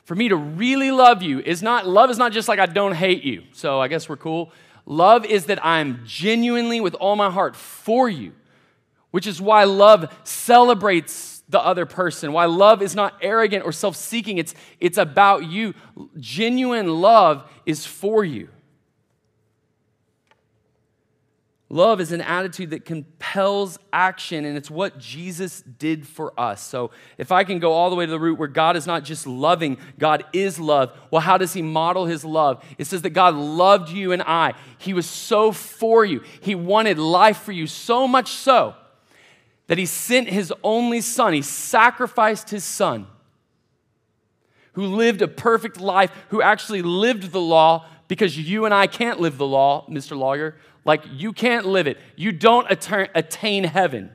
For 0.04 0.16
me 0.16 0.30
to 0.30 0.36
really 0.36 0.92
love 0.92 1.22
you 1.22 1.40
is 1.40 1.62
not, 1.62 1.88
love 1.88 2.10
is 2.10 2.18
not 2.18 2.32
just 2.32 2.48
like 2.48 2.60
I 2.60 2.66
don't 2.66 2.94
hate 2.94 3.24
you, 3.24 3.44
so 3.54 3.80
I 3.80 3.88
guess 3.88 4.10
we're 4.10 4.18
cool. 4.18 4.52
Love 4.86 5.26
is 5.26 5.46
that 5.46 5.64
I'm 5.66 6.02
genuinely 6.06 6.82
with 6.82 6.96
all 6.96 7.16
my 7.16 7.30
heart 7.30 7.56
for 7.56 8.10
you, 8.10 8.34
which 9.12 9.28
is 9.28 9.42
why 9.42 9.64
love 9.64 10.12
celebrates 10.24 11.44
the 11.50 11.60
other 11.60 11.86
person, 11.86 12.32
why 12.34 12.46
love 12.46 12.82
is 12.82 12.96
not 12.96 13.14
arrogant 13.22 13.66
or 13.66 13.72
self 13.72 13.96
seeking. 13.96 14.38
It's, 14.38 14.56
it's 14.80 14.98
about 14.98 15.46
you. 15.46 15.74
Genuine 16.18 17.02
love 17.02 17.50
is 17.66 17.86
for 17.86 18.24
you. 18.24 18.50
Love 21.72 22.02
is 22.02 22.12
an 22.12 22.20
attitude 22.20 22.72
that 22.72 22.84
compels 22.84 23.80
action, 23.94 24.44
and 24.44 24.58
it's 24.58 24.70
what 24.70 24.98
Jesus 24.98 25.62
did 25.62 26.06
for 26.06 26.38
us. 26.38 26.62
So, 26.62 26.92
if 27.18 27.32
I 27.32 27.46
can 27.46 27.60
go 27.60 27.72
all 27.72 27.90
the 27.90 27.96
way 27.96 28.06
to 28.06 28.12
the 28.12 28.20
root 28.20 28.38
where 28.38 28.50
God 28.50 28.76
is 28.76 28.86
not 28.86 29.06
just 29.06 29.26
loving, 29.26 29.78
God 29.98 30.26
is 30.34 30.60
love. 30.60 30.92
Well, 31.12 31.22
how 31.22 31.38
does 31.38 31.54
He 31.54 31.62
model 31.62 32.08
His 32.08 32.26
love? 32.26 32.62
It 32.78 32.88
says 32.88 33.04
that 33.04 33.12
God 33.12 33.36
loved 33.36 33.90
you 33.90 34.12
and 34.12 34.22
I. 34.22 34.54
He 34.80 34.94
was 34.94 35.06
so 35.06 35.54
for 35.54 36.04
you, 36.04 36.24
He 36.42 36.56
wanted 36.56 36.98
life 36.98 37.38
for 37.38 37.54
you, 37.54 37.68
so 37.68 38.06
much 38.06 38.32
so 38.32 38.76
that 39.68 39.78
He 39.78 39.86
sent 39.86 40.28
His 40.28 40.54
only 40.66 41.00
Son, 41.00 41.32
He 41.32 41.42
sacrificed 41.42 42.50
His 42.50 42.66
Son, 42.66 43.08
who 44.74 44.88
lived 44.88 45.22
a 45.22 45.28
perfect 45.30 45.80
life, 45.80 46.12
who 46.32 46.42
actually 46.42 46.82
lived 46.82 47.32
the 47.32 47.40
law 47.40 47.86
because 48.12 48.38
you 48.38 48.66
and 48.66 48.74
I 48.74 48.88
can't 48.88 49.22
live 49.22 49.38
the 49.38 49.48
law, 49.48 49.86
Mr. 49.88 50.18
Lawyer. 50.18 50.58
Like, 50.84 51.04
you 51.12 51.34
can't 51.34 51.66
live 51.66 51.88
it. 51.88 51.98
You 52.16 52.32
don't 52.32 52.68
attain 52.70 53.64
heaven. 53.66 54.12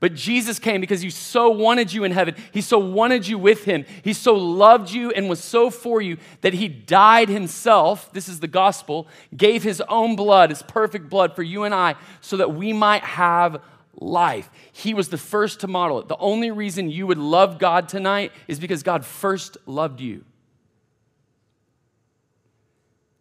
But 0.00 0.14
Jesus 0.14 0.58
came 0.58 0.80
because 0.80 1.00
he 1.00 1.10
so 1.10 1.50
wanted 1.50 1.92
you 1.92 2.02
in 2.02 2.10
heaven. 2.10 2.34
He 2.50 2.60
so 2.60 2.78
wanted 2.78 3.26
you 3.26 3.38
with 3.38 3.64
him. 3.64 3.84
He 4.02 4.12
so 4.12 4.34
loved 4.34 4.90
you 4.90 5.12
and 5.12 5.28
was 5.28 5.42
so 5.42 5.70
for 5.70 6.02
you 6.02 6.16
that 6.40 6.54
he 6.54 6.66
died 6.66 7.28
himself. 7.28 8.12
This 8.12 8.28
is 8.28 8.40
the 8.40 8.48
gospel, 8.48 9.06
gave 9.36 9.62
his 9.62 9.80
own 9.88 10.16
blood, 10.16 10.50
his 10.50 10.62
perfect 10.62 11.08
blood 11.08 11.36
for 11.36 11.44
you 11.44 11.62
and 11.62 11.72
I, 11.72 11.94
so 12.20 12.36
that 12.38 12.52
we 12.52 12.72
might 12.72 13.04
have 13.04 13.62
life. 13.94 14.50
He 14.72 14.92
was 14.92 15.08
the 15.08 15.18
first 15.18 15.60
to 15.60 15.68
model 15.68 16.00
it. 16.00 16.08
The 16.08 16.16
only 16.16 16.50
reason 16.50 16.90
you 16.90 17.06
would 17.06 17.18
love 17.18 17.60
God 17.60 17.88
tonight 17.88 18.32
is 18.48 18.58
because 18.58 18.82
God 18.82 19.04
first 19.04 19.56
loved 19.66 20.00
you. 20.00 20.24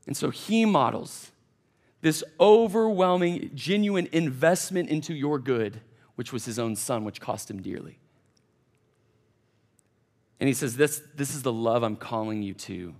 And 0.07 0.17
so 0.17 0.31
he 0.31 0.65
models 0.65 1.30
this 2.01 2.23
overwhelming, 2.39 3.51
genuine 3.53 4.07
investment 4.11 4.89
into 4.89 5.13
your 5.13 5.39
good, 5.39 5.81
which 6.15 6.33
was 6.33 6.45
his 6.45 6.59
own 6.59 6.75
son, 6.75 7.05
which 7.05 7.21
cost 7.21 7.49
him 7.49 7.61
dearly. 7.61 7.99
And 10.39 10.47
he 10.47 10.53
says, 10.53 10.75
This, 10.75 11.01
this 11.15 11.35
is 11.35 11.43
the 11.43 11.53
love 11.53 11.83
I'm 11.83 11.95
calling 11.95 12.41
you 12.41 12.53
to, 12.55 12.95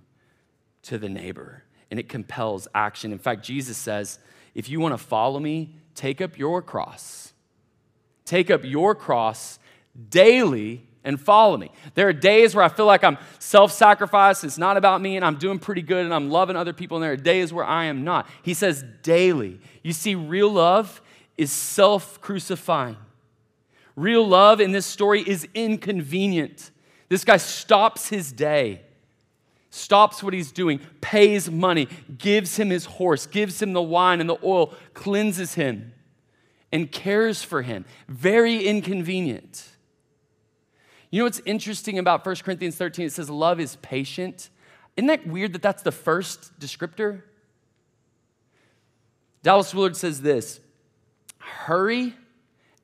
to 0.84 0.98
the 0.98 1.08
neighbor. 1.08 1.64
And 1.90 1.98
it 2.00 2.08
compels 2.08 2.68
action. 2.74 3.12
In 3.12 3.18
fact, 3.18 3.44
Jesus 3.44 3.76
says, 3.76 4.18
If 4.54 4.68
you 4.68 4.80
want 4.80 4.92
to 4.92 4.98
follow 4.98 5.40
me, 5.40 5.74
take 5.94 6.20
up 6.20 6.38
your 6.38 6.62
cross. 6.62 7.32
Take 8.24 8.50
up 8.50 8.64
your 8.64 8.94
cross 8.94 9.58
daily 10.08 10.86
and 11.04 11.20
follow 11.20 11.56
me. 11.56 11.70
There 11.94 12.08
are 12.08 12.12
days 12.12 12.54
where 12.54 12.64
I 12.64 12.68
feel 12.68 12.86
like 12.86 13.04
I'm 13.04 13.18
self 13.38 13.72
sacrificed, 13.72 14.44
it's 14.44 14.58
not 14.58 14.76
about 14.76 15.00
me, 15.00 15.16
and 15.16 15.24
I'm 15.24 15.36
doing 15.36 15.58
pretty 15.58 15.82
good 15.82 16.04
and 16.04 16.14
I'm 16.14 16.30
loving 16.30 16.56
other 16.56 16.72
people, 16.72 16.96
and 16.96 17.04
there 17.04 17.12
are 17.12 17.16
days 17.16 17.52
where 17.52 17.64
I 17.64 17.86
am 17.86 18.04
not. 18.04 18.28
He 18.42 18.54
says 18.54 18.84
daily. 19.02 19.60
You 19.82 19.92
see, 19.92 20.14
real 20.14 20.50
love 20.50 21.00
is 21.36 21.50
self 21.50 22.20
crucifying. 22.20 22.96
Real 23.96 24.26
love 24.26 24.60
in 24.60 24.72
this 24.72 24.86
story 24.86 25.22
is 25.22 25.46
inconvenient. 25.54 26.70
This 27.08 27.24
guy 27.24 27.36
stops 27.36 28.08
his 28.08 28.32
day, 28.32 28.80
stops 29.68 30.22
what 30.22 30.32
he's 30.32 30.50
doing, 30.50 30.80
pays 31.02 31.50
money, 31.50 31.88
gives 32.16 32.56
him 32.56 32.70
his 32.70 32.86
horse, 32.86 33.26
gives 33.26 33.60
him 33.60 33.74
the 33.74 33.82
wine 33.82 34.20
and 34.20 34.30
the 34.30 34.38
oil, 34.42 34.72
cleanses 34.94 35.54
him, 35.54 35.92
and 36.70 36.90
cares 36.90 37.42
for 37.42 37.60
him. 37.60 37.84
Very 38.08 38.64
inconvenient. 38.66 39.71
You 41.12 41.18
know 41.18 41.24
what's 41.24 41.42
interesting 41.44 41.98
about 41.98 42.24
1 42.24 42.36
Corinthians 42.36 42.74
13? 42.76 43.06
It 43.06 43.12
says 43.12 43.28
love 43.28 43.60
is 43.60 43.76
patient. 43.76 44.48
Isn't 44.96 45.08
that 45.08 45.26
weird 45.26 45.52
that 45.52 45.60
that's 45.60 45.82
the 45.82 45.92
first 45.92 46.58
descriptor? 46.58 47.22
Dallas 49.42 49.74
Willard 49.74 49.94
says 49.94 50.22
this 50.22 50.58
hurry 51.38 52.14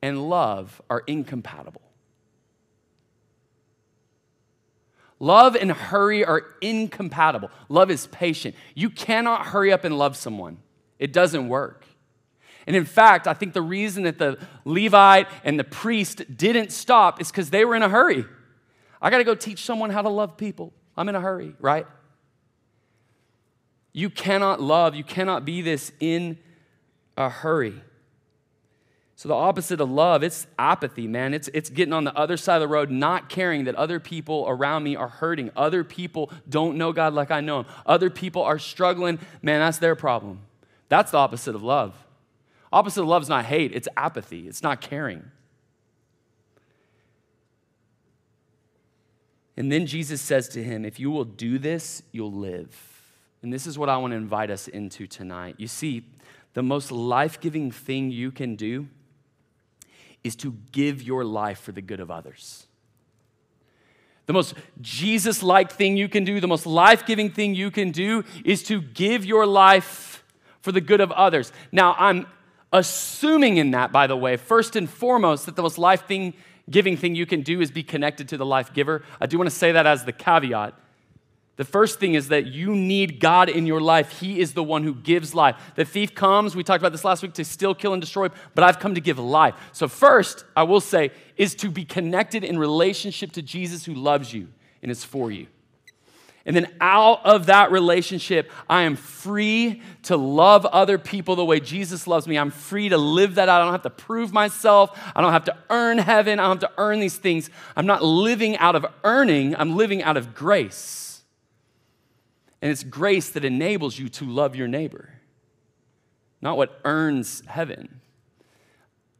and 0.02 0.28
love 0.28 0.82
are 0.90 1.02
incompatible. 1.06 1.80
Love 5.20 5.56
and 5.56 5.72
hurry 5.72 6.22
are 6.22 6.42
incompatible. 6.60 7.50
Love 7.70 7.90
is 7.90 8.06
patient. 8.08 8.54
You 8.74 8.90
cannot 8.90 9.46
hurry 9.46 9.72
up 9.72 9.84
and 9.84 9.96
love 9.96 10.16
someone, 10.16 10.58
it 10.98 11.14
doesn't 11.14 11.48
work. 11.48 11.86
And 12.68 12.76
in 12.76 12.84
fact, 12.84 13.26
I 13.26 13.32
think 13.32 13.54
the 13.54 13.62
reason 13.62 14.02
that 14.02 14.18
the 14.18 14.38
Levite 14.66 15.26
and 15.42 15.58
the 15.58 15.64
priest 15.64 16.36
didn't 16.36 16.70
stop 16.70 17.18
is 17.18 17.30
because 17.30 17.48
they 17.48 17.64
were 17.64 17.74
in 17.74 17.82
a 17.82 17.88
hurry. 17.88 18.26
I 19.00 19.08
got 19.08 19.18
to 19.18 19.24
go 19.24 19.34
teach 19.34 19.64
someone 19.64 19.88
how 19.88 20.02
to 20.02 20.10
love 20.10 20.36
people. 20.36 20.74
I'm 20.94 21.08
in 21.08 21.14
a 21.14 21.20
hurry, 21.20 21.54
right? 21.60 21.86
You 23.94 24.10
cannot 24.10 24.60
love, 24.60 24.94
you 24.94 25.02
cannot 25.02 25.46
be 25.46 25.62
this 25.62 25.92
in 25.98 26.36
a 27.16 27.30
hurry. 27.30 27.72
So, 29.16 29.30
the 29.30 29.34
opposite 29.34 29.80
of 29.80 29.90
love, 29.90 30.22
it's 30.22 30.46
apathy, 30.58 31.06
man. 31.06 31.32
It's, 31.32 31.48
it's 31.54 31.70
getting 31.70 31.94
on 31.94 32.04
the 32.04 32.14
other 32.14 32.36
side 32.36 32.56
of 32.56 32.60
the 32.60 32.68
road, 32.68 32.90
not 32.90 33.30
caring 33.30 33.64
that 33.64 33.76
other 33.76 33.98
people 33.98 34.44
around 34.46 34.82
me 34.82 34.94
are 34.94 35.08
hurting. 35.08 35.52
Other 35.56 35.84
people 35.84 36.30
don't 36.46 36.76
know 36.76 36.92
God 36.92 37.14
like 37.14 37.30
I 37.30 37.40
know 37.40 37.60
Him. 37.60 37.66
Other 37.86 38.10
people 38.10 38.42
are 38.42 38.58
struggling. 38.58 39.18
Man, 39.40 39.60
that's 39.60 39.78
their 39.78 39.96
problem. 39.96 40.40
That's 40.90 41.12
the 41.12 41.16
opposite 41.18 41.54
of 41.54 41.62
love. 41.62 41.96
Opposite 42.72 43.02
of 43.02 43.08
love 43.08 43.22
is 43.22 43.28
not 43.28 43.46
hate, 43.46 43.72
it's 43.74 43.88
apathy, 43.96 44.46
it's 44.46 44.62
not 44.62 44.80
caring. 44.80 45.30
And 49.56 49.72
then 49.72 49.86
Jesus 49.86 50.20
says 50.20 50.48
to 50.50 50.62
him, 50.62 50.84
If 50.84 51.00
you 51.00 51.10
will 51.10 51.24
do 51.24 51.58
this, 51.58 52.02
you'll 52.12 52.32
live. 52.32 53.02
And 53.42 53.52
this 53.52 53.66
is 53.66 53.78
what 53.78 53.88
I 53.88 53.96
want 53.96 54.12
to 54.12 54.16
invite 54.16 54.50
us 54.50 54.68
into 54.68 55.06
tonight. 55.06 55.56
You 55.58 55.66
see, 55.66 56.04
the 56.54 56.62
most 56.62 56.92
life 56.92 57.40
giving 57.40 57.70
thing 57.70 58.10
you 58.10 58.30
can 58.30 58.56
do 58.56 58.88
is 60.22 60.36
to 60.36 60.52
give 60.72 61.02
your 61.02 61.24
life 61.24 61.60
for 61.60 61.72
the 61.72 61.82
good 61.82 62.00
of 62.00 62.10
others. 62.10 62.66
The 64.26 64.32
most 64.32 64.54
Jesus 64.80 65.42
like 65.42 65.72
thing 65.72 65.96
you 65.96 66.08
can 66.08 66.22
do, 66.22 66.38
the 66.38 66.46
most 66.46 66.66
life 66.66 67.06
giving 67.06 67.30
thing 67.30 67.54
you 67.54 67.70
can 67.70 67.90
do 67.90 68.24
is 68.44 68.62
to 68.64 68.80
give 68.80 69.24
your 69.24 69.46
life 69.46 70.22
for 70.60 70.70
the 70.70 70.80
good 70.80 71.00
of 71.00 71.10
others. 71.12 71.50
Now, 71.72 71.96
I'm 71.98 72.26
assuming 72.72 73.56
in 73.56 73.70
that, 73.72 73.92
by 73.92 74.06
the 74.06 74.16
way, 74.16 74.36
first 74.36 74.76
and 74.76 74.88
foremost, 74.88 75.46
that 75.46 75.56
the 75.56 75.62
most 75.62 75.78
life 75.78 76.04
giving 76.70 76.96
thing 76.96 77.14
you 77.14 77.26
can 77.26 77.42
do 77.42 77.60
is 77.60 77.70
be 77.70 77.82
connected 77.82 78.28
to 78.28 78.36
the 78.36 78.46
life 78.46 78.72
giver. 78.72 79.02
I 79.20 79.26
do 79.26 79.38
want 79.38 79.48
to 79.48 79.56
say 79.56 79.72
that 79.72 79.86
as 79.86 80.04
the 80.04 80.12
caveat. 80.12 80.74
The 81.56 81.64
first 81.64 81.98
thing 81.98 82.14
is 82.14 82.28
that 82.28 82.46
you 82.46 82.76
need 82.76 83.18
God 83.18 83.48
in 83.48 83.66
your 83.66 83.80
life. 83.80 84.20
He 84.20 84.38
is 84.38 84.52
the 84.54 84.62
one 84.62 84.84
who 84.84 84.94
gives 84.94 85.34
life. 85.34 85.56
The 85.74 85.84
thief 85.84 86.14
comes, 86.14 86.54
we 86.54 86.62
talked 86.62 86.80
about 86.80 86.92
this 86.92 87.04
last 87.04 87.20
week, 87.20 87.32
to 87.32 87.44
steal, 87.44 87.74
kill, 87.74 87.92
and 87.94 88.00
destroy, 88.00 88.28
but 88.54 88.62
I've 88.62 88.78
come 88.78 88.94
to 88.94 89.00
give 89.00 89.18
life. 89.18 89.56
So, 89.72 89.88
first, 89.88 90.44
I 90.54 90.62
will 90.62 90.80
say, 90.80 91.10
is 91.36 91.56
to 91.56 91.68
be 91.68 91.84
connected 91.84 92.44
in 92.44 92.60
relationship 92.60 93.32
to 93.32 93.42
Jesus 93.42 93.84
who 93.84 93.94
loves 93.94 94.32
you 94.32 94.46
and 94.82 94.90
is 94.92 95.04
for 95.04 95.32
you. 95.32 95.48
And 96.48 96.56
then 96.56 96.66
out 96.80 97.26
of 97.26 97.44
that 97.46 97.70
relationship, 97.70 98.50
I 98.70 98.84
am 98.84 98.96
free 98.96 99.82
to 100.04 100.16
love 100.16 100.64
other 100.64 100.96
people 100.96 101.36
the 101.36 101.44
way 101.44 101.60
Jesus 101.60 102.06
loves 102.06 102.26
me. 102.26 102.38
I'm 102.38 102.50
free 102.50 102.88
to 102.88 102.96
live 102.96 103.34
that 103.34 103.50
out. 103.50 103.60
I 103.60 103.64
don't 103.64 103.74
have 103.74 103.82
to 103.82 103.90
prove 103.90 104.32
myself. 104.32 104.98
I 105.14 105.20
don't 105.20 105.32
have 105.32 105.44
to 105.44 105.56
earn 105.68 105.98
heaven. 105.98 106.38
I 106.38 106.44
don't 106.44 106.62
have 106.62 106.70
to 106.70 106.80
earn 106.80 107.00
these 107.00 107.18
things. 107.18 107.50
I'm 107.76 107.84
not 107.84 108.02
living 108.02 108.56
out 108.56 108.76
of 108.76 108.86
earning, 109.04 109.56
I'm 109.56 109.76
living 109.76 110.02
out 110.02 110.16
of 110.16 110.34
grace. 110.34 111.20
And 112.62 112.72
it's 112.72 112.82
grace 112.82 113.28
that 113.30 113.44
enables 113.44 113.98
you 113.98 114.08
to 114.08 114.24
love 114.24 114.56
your 114.56 114.68
neighbor, 114.68 115.10
not 116.40 116.56
what 116.56 116.80
earns 116.82 117.42
heaven. 117.46 118.00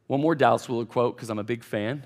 One 0.07 0.19
more 0.19 0.33
Dallas 0.33 0.67
Willard 0.67 0.89
quote, 0.89 1.15
because 1.15 1.29
I'm 1.29 1.37
a 1.37 1.43
big 1.43 1.63
fan. 1.63 2.03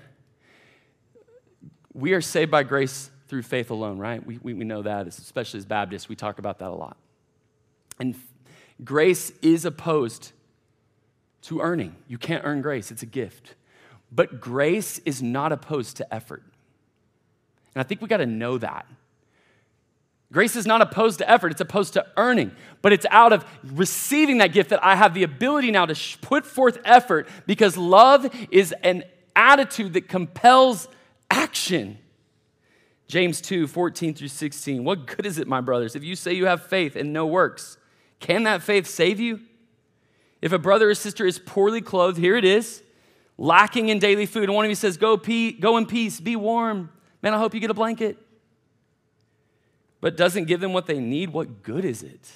We 1.94 2.12
are 2.12 2.20
saved 2.20 2.50
by 2.50 2.62
grace 2.62 3.10
through 3.34 3.42
faith 3.42 3.70
alone, 3.70 3.98
right? 3.98 4.24
We, 4.24 4.38
we, 4.44 4.54
we 4.54 4.64
know 4.64 4.82
that, 4.82 5.08
especially 5.08 5.58
as 5.58 5.66
Baptists, 5.66 6.08
we 6.08 6.14
talk 6.14 6.38
about 6.38 6.60
that 6.60 6.68
a 6.68 6.74
lot. 6.76 6.96
And 7.98 8.14
grace 8.84 9.32
is 9.42 9.64
opposed 9.64 10.30
to 11.42 11.58
earning. 11.58 11.96
You 12.06 12.16
can't 12.16 12.44
earn 12.44 12.62
grace, 12.62 12.92
it's 12.92 13.02
a 13.02 13.06
gift. 13.06 13.56
But 14.12 14.40
grace 14.40 15.00
is 15.00 15.20
not 15.20 15.50
opposed 15.50 15.96
to 15.96 16.14
effort. 16.14 16.44
And 17.74 17.80
I 17.80 17.82
think 17.82 18.00
we 18.00 18.06
got 18.06 18.18
to 18.18 18.26
know 18.26 18.56
that. 18.56 18.86
Grace 20.30 20.54
is 20.54 20.64
not 20.64 20.80
opposed 20.80 21.18
to 21.18 21.28
effort, 21.28 21.50
it's 21.50 21.60
opposed 21.60 21.94
to 21.94 22.06
earning. 22.16 22.52
But 22.82 22.92
it's 22.92 23.06
out 23.10 23.32
of 23.32 23.44
receiving 23.64 24.38
that 24.38 24.52
gift 24.52 24.70
that 24.70 24.84
I 24.84 24.94
have 24.94 25.12
the 25.12 25.24
ability 25.24 25.72
now 25.72 25.86
to 25.86 26.18
put 26.18 26.46
forth 26.46 26.78
effort 26.84 27.26
because 27.48 27.76
love 27.76 28.32
is 28.52 28.72
an 28.84 29.02
attitude 29.34 29.94
that 29.94 30.08
compels 30.08 30.86
action. 31.28 31.98
James 33.14 33.40
2 33.40 33.68
14 33.68 34.12
through 34.14 34.26
16. 34.26 34.82
What 34.82 35.06
good 35.06 35.24
is 35.24 35.38
it, 35.38 35.46
my 35.46 35.60
brothers, 35.60 35.94
if 35.94 36.02
you 36.02 36.16
say 36.16 36.32
you 36.32 36.46
have 36.46 36.64
faith 36.64 36.96
and 36.96 37.12
no 37.12 37.26
works? 37.26 37.76
Can 38.18 38.42
that 38.42 38.60
faith 38.60 38.88
save 38.88 39.20
you? 39.20 39.38
If 40.42 40.50
a 40.50 40.58
brother 40.58 40.90
or 40.90 40.96
sister 40.96 41.24
is 41.24 41.38
poorly 41.38 41.80
clothed, 41.80 42.18
here 42.18 42.36
it 42.36 42.44
is, 42.44 42.82
lacking 43.38 43.88
in 43.88 44.00
daily 44.00 44.26
food, 44.26 44.48
and 44.48 44.54
one 44.54 44.64
of 44.64 44.68
you 44.68 44.74
says, 44.74 44.96
Go, 44.96 45.16
pee, 45.16 45.52
go 45.52 45.76
in 45.76 45.86
peace, 45.86 46.18
be 46.18 46.34
warm. 46.34 46.90
Man, 47.22 47.32
I 47.32 47.38
hope 47.38 47.54
you 47.54 47.60
get 47.60 47.70
a 47.70 47.74
blanket. 47.74 48.18
But 50.00 50.16
doesn't 50.16 50.46
give 50.46 50.58
them 50.58 50.72
what 50.72 50.86
they 50.86 50.98
need, 50.98 51.30
what 51.30 51.62
good 51.62 51.84
is 51.84 52.02
it? 52.02 52.32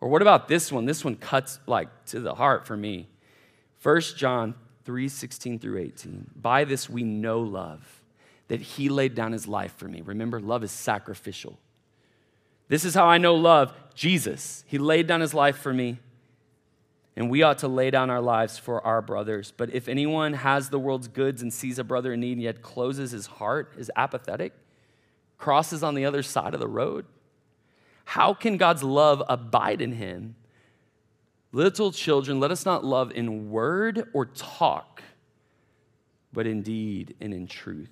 Or 0.00 0.08
what 0.08 0.22
about 0.22 0.48
this 0.48 0.72
one? 0.72 0.86
This 0.86 1.04
one 1.04 1.16
cuts 1.16 1.58
like 1.66 2.06
to 2.06 2.20
the 2.20 2.34
heart 2.34 2.66
for 2.66 2.78
me. 2.78 3.08
1 3.82 4.00
John 4.16 4.54
3 4.86 5.06
16 5.06 5.58
through 5.58 5.80
18. 5.80 6.30
By 6.34 6.64
this 6.64 6.88
we 6.88 7.02
know 7.04 7.40
love 7.40 8.04
that 8.48 8.60
he 8.60 8.88
laid 8.88 9.14
down 9.14 9.32
his 9.32 9.48
life 9.48 9.74
for 9.76 9.88
me. 9.88 10.02
Remember, 10.02 10.40
love 10.40 10.62
is 10.62 10.70
sacrificial. 10.70 11.58
This 12.68 12.84
is 12.84 12.94
how 12.94 13.06
I 13.06 13.18
know 13.18 13.34
love 13.34 13.72
Jesus. 13.94 14.64
He 14.66 14.78
laid 14.78 15.06
down 15.06 15.20
his 15.20 15.34
life 15.34 15.58
for 15.58 15.72
me, 15.72 15.98
and 17.16 17.30
we 17.30 17.42
ought 17.42 17.58
to 17.58 17.68
lay 17.68 17.90
down 17.90 18.10
our 18.10 18.20
lives 18.20 18.58
for 18.58 18.84
our 18.84 19.00
brothers. 19.00 19.52
But 19.56 19.74
if 19.74 19.88
anyone 19.88 20.34
has 20.34 20.68
the 20.68 20.78
world's 20.78 21.08
goods 21.08 21.42
and 21.42 21.52
sees 21.52 21.78
a 21.78 21.84
brother 21.84 22.12
in 22.12 22.20
need 22.20 22.32
and 22.32 22.42
yet 22.42 22.62
closes 22.62 23.10
his 23.10 23.26
heart, 23.26 23.72
is 23.78 23.90
apathetic, 23.96 24.52
crosses 25.38 25.82
on 25.82 25.94
the 25.94 26.04
other 26.04 26.22
side 26.22 26.54
of 26.54 26.60
the 26.60 26.68
road, 26.68 27.06
how 28.04 28.34
can 28.34 28.56
God's 28.56 28.82
love 28.82 29.22
abide 29.28 29.80
in 29.80 29.92
him? 29.92 30.36
Little 31.52 31.90
children, 31.90 32.38
let 32.38 32.50
us 32.50 32.64
not 32.66 32.84
love 32.84 33.10
in 33.12 33.50
word 33.50 34.08
or 34.12 34.26
talk, 34.26 35.02
but 36.32 36.46
in 36.46 36.62
deed 36.62 37.14
and 37.20 37.32
in 37.32 37.46
truth. 37.46 37.90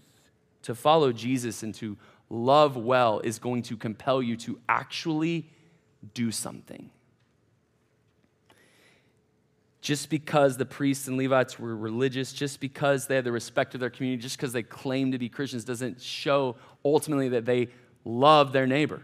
To 0.64 0.74
follow 0.74 1.12
Jesus 1.12 1.62
and 1.62 1.74
to 1.76 1.96
love 2.30 2.76
well 2.76 3.20
is 3.20 3.38
going 3.38 3.62
to 3.64 3.76
compel 3.76 4.22
you 4.22 4.36
to 4.38 4.58
actually 4.68 5.50
do 6.14 6.30
something. 6.30 6.90
Just 9.82 10.08
because 10.08 10.56
the 10.56 10.64
priests 10.64 11.06
and 11.06 11.18
Levites 11.18 11.58
were 11.58 11.76
religious, 11.76 12.32
just 12.32 12.60
because 12.60 13.06
they 13.06 13.16
had 13.16 13.24
the 13.24 13.32
respect 13.32 13.74
of 13.74 13.80
their 13.80 13.90
community, 13.90 14.22
just 14.22 14.38
because 14.38 14.54
they 14.54 14.62
claimed 14.62 15.12
to 15.12 15.18
be 15.18 15.28
Christians, 15.28 15.64
doesn't 15.64 16.00
show 16.00 16.56
ultimately 16.82 17.28
that 17.28 17.44
they 17.44 17.68
love 18.06 18.52
their 18.52 18.66
neighbor. 18.66 19.02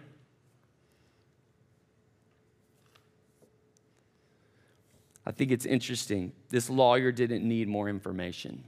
I 5.26 5.32
think 5.32 5.50
it's 5.50 5.66
interesting. 5.66 6.32
This 6.48 6.70
lawyer 6.70 7.12
didn't 7.12 7.46
need 7.46 7.68
more 7.68 7.90
information. 7.90 8.64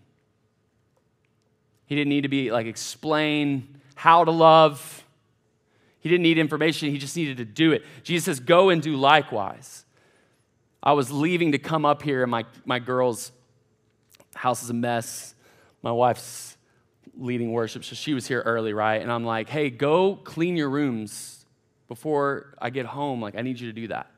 He 1.92 1.96
didn't 1.96 2.08
need 2.08 2.22
to 2.22 2.28
be 2.28 2.50
like 2.50 2.64
explain 2.64 3.68
how 3.96 4.24
to 4.24 4.30
love. 4.30 5.04
He 6.00 6.08
didn't 6.08 6.22
need 6.22 6.38
information, 6.38 6.88
he 6.88 6.96
just 6.96 7.14
needed 7.18 7.36
to 7.36 7.44
do 7.44 7.72
it. 7.72 7.84
Jesus 8.02 8.24
says, 8.24 8.40
Go 8.40 8.70
and 8.70 8.80
do 8.80 8.96
likewise. 8.96 9.84
I 10.82 10.94
was 10.94 11.12
leaving 11.12 11.52
to 11.52 11.58
come 11.58 11.84
up 11.84 12.00
here, 12.00 12.22
and 12.22 12.30
my, 12.30 12.46
my 12.64 12.78
girl's 12.78 13.30
house 14.34 14.62
is 14.62 14.70
a 14.70 14.72
mess. 14.72 15.34
My 15.82 15.92
wife's 15.92 16.56
leading 17.14 17.52
worship, 17.52 17.84
so 17.84 17.94
she 17.94 18.14
was 18.14 18.26
here 18.26 18.40
early, 18.40 18.72
right? 18.72 19.02
And 19.02 19.12
I'm 19.12 19.26
like, 19.26 19.50
Hey, 19.50 19.68
go 19.68 20.16
clean 20.16 20.56
your 20.56 20.70
rooms 20.70 21.44
before 21.88 22.54
I 22.58 22.70
get 22.70 22.86
home. 22.86 23.20
Like, 23.20 23.36
I 23.36 23.42
need 23.42 23.60
you 23.60 23.66
to 23.66 23.78
do 23.78 23.88
that. 23.88 24.10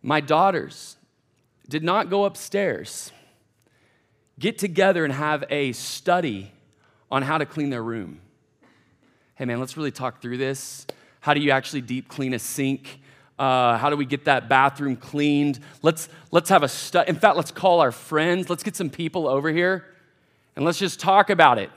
My 0.00 0.22
daughters 0.22 0.96
did 1.68 1.82
not 1.82 2.08
go 2.08 2.24
upstairs, 2.24 3.12
get 4.38 4.56
together 4.56 5.04
and 5.04 5.12
have 5.12 5.44
a 5.50 5.72
study 5.72 6.52
on 7.10 7.22
how 7.22 7.38
to 7.38 7.46
clean 7.46 7.70
their 7.70 7.82
room. 7.82 8.20
hey 9.34 9.44
man, 9.44 9.60
let's 9.60 9.76
really 9.76 9.90
talk 9.90 10.20
through 10.20 10.36
this. 10.36 10.86
How 11.20 11.34
do 11.34 11.40
you 11.40 11.50
actually 11.50 11.80
deep 11.80 12.08
clean 12.08 12.34
a 12.34 12.38
sink? 12.38 13.00
Uh, 13.38 13.76
how 13.78 13.88
do 13.88 13.96
we 13.96 14.04
get 14.04 14.24
that 14.24 14.48
bathroom 14.48 14.96
cleaned? 14.96 15.60
Let's, 15.82 16.08
let's 16.32 16.48
have 16.48 16.62
a 16.62 16.68
study. 16.68 17.08
In 17.08 17.16
fact, 17.16 17.36
let's 17.36 17.52
call 17.52 17.80
our 17.80 17.92
friends. 17.92 18.50
Let's 18.50 18.62
get 18.62 18.74
some 18.74 18.90
people 18.90 19.28
over 19.28 19.50
here 19.50 19.84
and 20.56 20.64
let's 20.64 20.78
just 20.78 20.98
talk 20.98 21.30
about 21.30 21.58
it. 21.58 21.70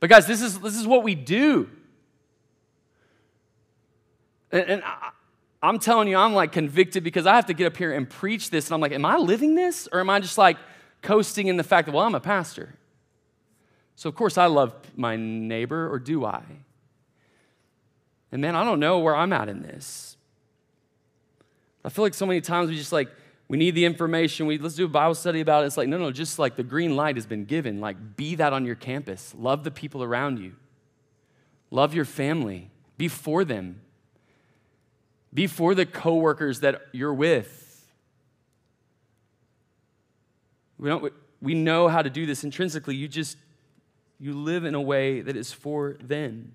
But 0.00 0.10
guys, 0.10 0.26
this 0.26 0.42
is, 0.42 0.58
this 0.58 0.76
is 0.76 0.86
what 0.86 1.04
we 1.04 1.14
do. 1.14 1.70
And, 4.50 4.64
and 4.64 4.82
I, 4.84 5.10
I'm 5.62 5.78
telling 5.78 6.08
you, 6.08 6.16
I'm 6.16 6.34
like 6.34 6.52
convicted 6.52 7.04
because 7.04 7.26
I 7.26 7.36
have 7.36 7.46
to 7.46 7.54
get 7.54 7.66
up 7.66 7.76
here 7.76 7.92
and 7.92 8.08
preach 8.08 8.50
this. 8.50 8.66
And 8.66 8.74
I'm 8.74 8.80
like, 8.80 8.92
am 8.92 9.04
I 9.04 9.16
living 9.16 9.54
this? 9.54 9.88
Or 9.92 10.00
am 10.00 10.10
I 10.10 10.20
just 10.20 10.38
like 10.38 10.58
coasting 11.02 11.46
in 11.46 11.56
the 11.56 11.64
fact 11.64 11.86
that, 11.86 11.92
well, 11.92 12.04
I'm 12.04 12.14
a 12.14 12.20
pastor? 12.20 12.74
So, 13.96 14.08
of 14.10 14.14
course, 14.14 14.36
I 14.36 14.46
love 14.46 14.74
my 14.94 15.16
neighbor, 15.16 15.90
or 15.90 15.98
do 15.98 16.24
I? 16.24 16.42
And 18.30 18.42
man, 18.42 18.54
I 18.54 18.62
don't 18.62 18.78
know 18.78 18.98
where 18.98 19.16
I'm 19.16 19.32
at 19.32 19.48
in 19.48 19.62
this. 19.62 20.16
I 21.82 21.88
feel 21.88 22.04
like 22.04 22.14
so 22.14 22.26
many 22.26 22.40
times 22.40 22.68
we 22.68 22.76
just 22.76 22.92
like, 22.92 23.08
we 23.48 23.56
need 23.56 23.74
the 23.74 23.84
information. 23.84 24.46
We 24.46 24.58
let's 24.58 24.74
do 24.74 24.84
a 24.84 24.88
Bible 24.88 25.14
study 25.14 25.40
about 25.40 25.64
it. 25.64 25.68
It's 25.68 25.76
like, 25.76 25.88
no, 25.88 25.96
no, 25.98 26.10
just 26.10 26.38
like 26.38 26.56
the 26.56 26.64
green 26.64 26.96
light 26.96 27.16
has 27.16 27.26
been 27.26 27.44
given. 27.44 27.80
Like, 27.80 28.16
be 28.16 28.34
that 28.34 28.52
on 28.52 28.66
your 28.66 28.74
campus. 28.74 29.34
Love 29.38 29.64
the 29.64 29.70
people 29.70 30.02
around 30.02 30.40
you. 30.40 30.52
Love 31.70 31.94
your 31.94 32.04
family. 32.04 32.70
Be 32.98 33.08
for 33.08 33.44
them. 33.44 33.80
Be 35.32 35.46
for 35.46 35.74
the 35.74 35.86
coworkers 35.86 36.60
that 36.60 36.82
you're 36.92 37.14
with. 37.14 37.86
We 40.78 40.88
don't 40.88 41.12
we 41.40 41.54
know 41.54 41.88
how 41.88 42.02
to 42.02 42.10
do 42.10 42.26
this 42.26 42.44
intrinsically. 42.44 42.96
You 42.96 43.08
just 43.08 43.36
you 44.18 44.32
live 44.32 44.64
in 44.64 44.74
a 44.74 44.80
way 44.80 45.20
that 45.20 45.36
is 45.36 45.52
for 45.52 45.96
them. 46.00 46.52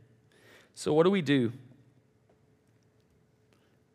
So 0.74 0.93
what 0.93 1.04
do 1.04 1.12
we 1.12 1.21
do? 1.21 1.52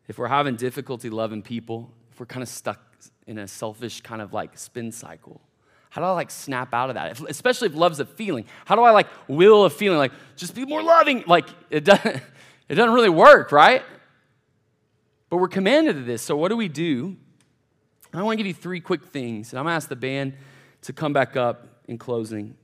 if 0.07 0.17
we're 0.17 0.27
having 0.27 0.55
difficulty 0.55 1.09
loving 1.09 1.41
people, 1.41 1.91
if 2.11 2.19
we're 2.19 2.25
kind 2.25 2.43
of 2.43 2.49
stuck 2.49 2.81
in 3.25 3.37
a 3.37 3.47
selfish 3.47 4.01
kind 4.01 4.21
of 4.21 4.33
like 4.33 4.57
spin 4.57 4.91
cycle, 4.91 5.41
how 5.89 6.01
do 6.01 6.07
I 6.07 6.11
like 6.11 6.31
snap 6.31 6.73
out 6.73 6.89
of 6.89 6.95
that? 6.95 7.11
If, 7.11 7.21
especially 7.21 7.69
if 7.69 7.75
love's 7.75 7.99
a 7.99 8.05
feeling. 8.05 8.45
How 8.65 8.75
do 8.75 8.83
I 8.83 8.91
like 8.91 9.07
will 9.27 9.65
a 9.65 9.69
feeling 9.69 9.97
like 9.97 10.11
just 10.35 10.55
be 10.55 10.65
more 10.65 10.81
loving? 10.81 11.23
Like 11.27 11.47
it 11.69 11.83
doesn't, 11.83 12.21
it 12.69 12.75
doesn't 12.75 12.93
really 12.93 13.09
work, 13.09 13.51
right? 13.51 13.83
But 15.29 15.37
we're 15.37 15.47
commanded 15.49 15.95
to 15.95 16.03
this. 16.03 16.21
So 16.21 16.37
what 16.37 16.49
do 16.49 16.57
we 16.57 16.69
do? 16.69 17.17
I 18.13 18.23
want 18.23 18.37
to 18.37 18.37
give 18.37 18.47
you 18.47 18.53
three 18.53 18.79
quick 18.79 19.05
things, 19.05 19.51
and 19.51 19.59
I'm 19.59 19.65
going 19.65 19.73
to 19.73 19.75
ask 19.75 19.89
the 19.89 19.95
band 19.95 20.33
to 20.83 20.93
come 20.93 21.11
back 21.11 21.35
up 21.35 21.67
in 21.87 21.97
closing. 21.97 22.55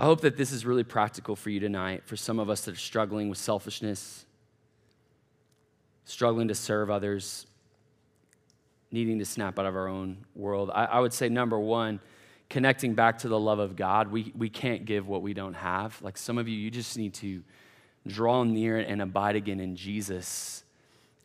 I 0.00 0.04
hope 0.04 0.22
that 0.22 0.38
this 0.38 0.50
is 0.50 0.64
really 0.64 0.82
practical 0.82 1.36
for 1.36 1.50
you 1.50 1.60
tonight, 1.60 2.04
for 2.06 2.16
some 2.16 2.38
of 2.38 2.48
us 2.48 2.62
that 2.62 2.72
are 2.72 2.78
struggling 2.78 3.28
with 3.28 3.36
selfishness, 3.36 4.24
struggling 6.06 6.48
to 6.48 6.54
serve 6.54 6.88
others, 6.88 7.46
needing 8.90 9.18
to 9.18 9.26
snap 9.26 9.58
out 9.58 9.66
of 9.66 9.76
our 9.76 9.88
own 9.88 10.24
world. 10.34 10.70
I, 10.74 10.86
I, 10.86 11.00
would 11.00 11.12
say, 11.12 11.28
number 11.28 11.60
one, 11.60 12.00
connecting 12.48 12.94
back 12.94 13.18
to 13.18 13.28
the 13.28 13.38
love 13.38 13.58
of 13.58 13.76
God. 13.76 14.10
We, 14.10 14.32
we 14.34 14.48
can't 14.48 14.86
give 14.86 15.06
what 15.06 15.20
we 15.20 15.34
don't 15.34 15.52
have. 15.52 16.00
Like 16.00 16.16
some 16.16 16.38
of 16.38 16.48
you, 16.48 16.56
you 16.56 16.70
just 16.70 16.96
need 16.96 17.12
to 17.16 17.42
draw 18.06 18.42
near 18.42 18.78
and 18.78 19.02
abide 19.02 19.36
again 19.36 19.60
in 19.60 19.76
Jesus 19.76 20.64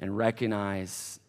and 0.02 0.18
recognize 0.18 1.22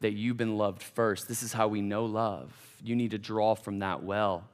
that 0.00 0.12
you've 0.12 0.36
been 0.36 0.58
loved 0.58 0.82
first. 0.82 1.28
This 1.28 1.42
is 1.42 1.54
how 1.54 1.68
we 1.68 1.80
know 1.80 2.04
love. 2.04 2.52
You 2.84 2.94
need 2.94 3.12
to 3.12 3.18
draw 3.18 3.54
from 3.54 3.78
that 3.78 4.02
well. 4.02 4.44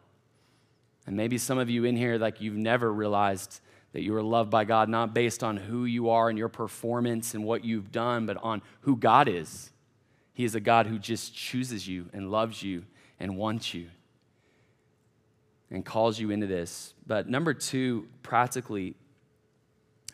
And 1.06 1.16
maybe 1.16 1.38
some 1.38 1.58
of 1.58 1.68
you 1.68 1.84
in 1.84 1.96
here, 1.96 2.18
like 2.18 2.40
you've 2.40 2.56
never 2.56 2.92
realized 2.92 3.60
that 3.92 4.02
you 4.02 4.14
are 4.16 4.22
loved 4.22 4.50
by 4.50 4.64
God, 4.64 4.88
not 4.88 5.14
based 5.14 5.44
on 5.44 5.56
who 5.56 5.84
you 5.84 6.10
are 6.10 6.28
and 6.28 6.36
your 6.36 6.48
performance 6.48 7.34
and 7.34 7.44
what 7.44 7.64
you've 7.64 7.92
done, 7.92 8.26
but 8.26 8.36
on 8.42 8.60
who 8.80 8.96
God 8.96 9.28
is. 9.28 9.70
He 10.32 10.44
is 10.44 10.54
a 10.54 10.60
God 10.60 10.86
who 10.86 10.98
just 10.98 11.34
chooses 11.34 11.86
you 11.86 12.06
and 12.12 12.30
loves 12.30 12.62
you 12.62 12.84
and 13.20 13.36
wants 13.36 13.72
you 13.72 13.86
and 15.70 15.84
calls 15.84 16.18
you 16.18 16.30
into 16.30 16.46
this. 16.46 16.94
But 17.06 17.28
number 17.28 17.54
two, 17.54 18.08
practically, 18.22 18.94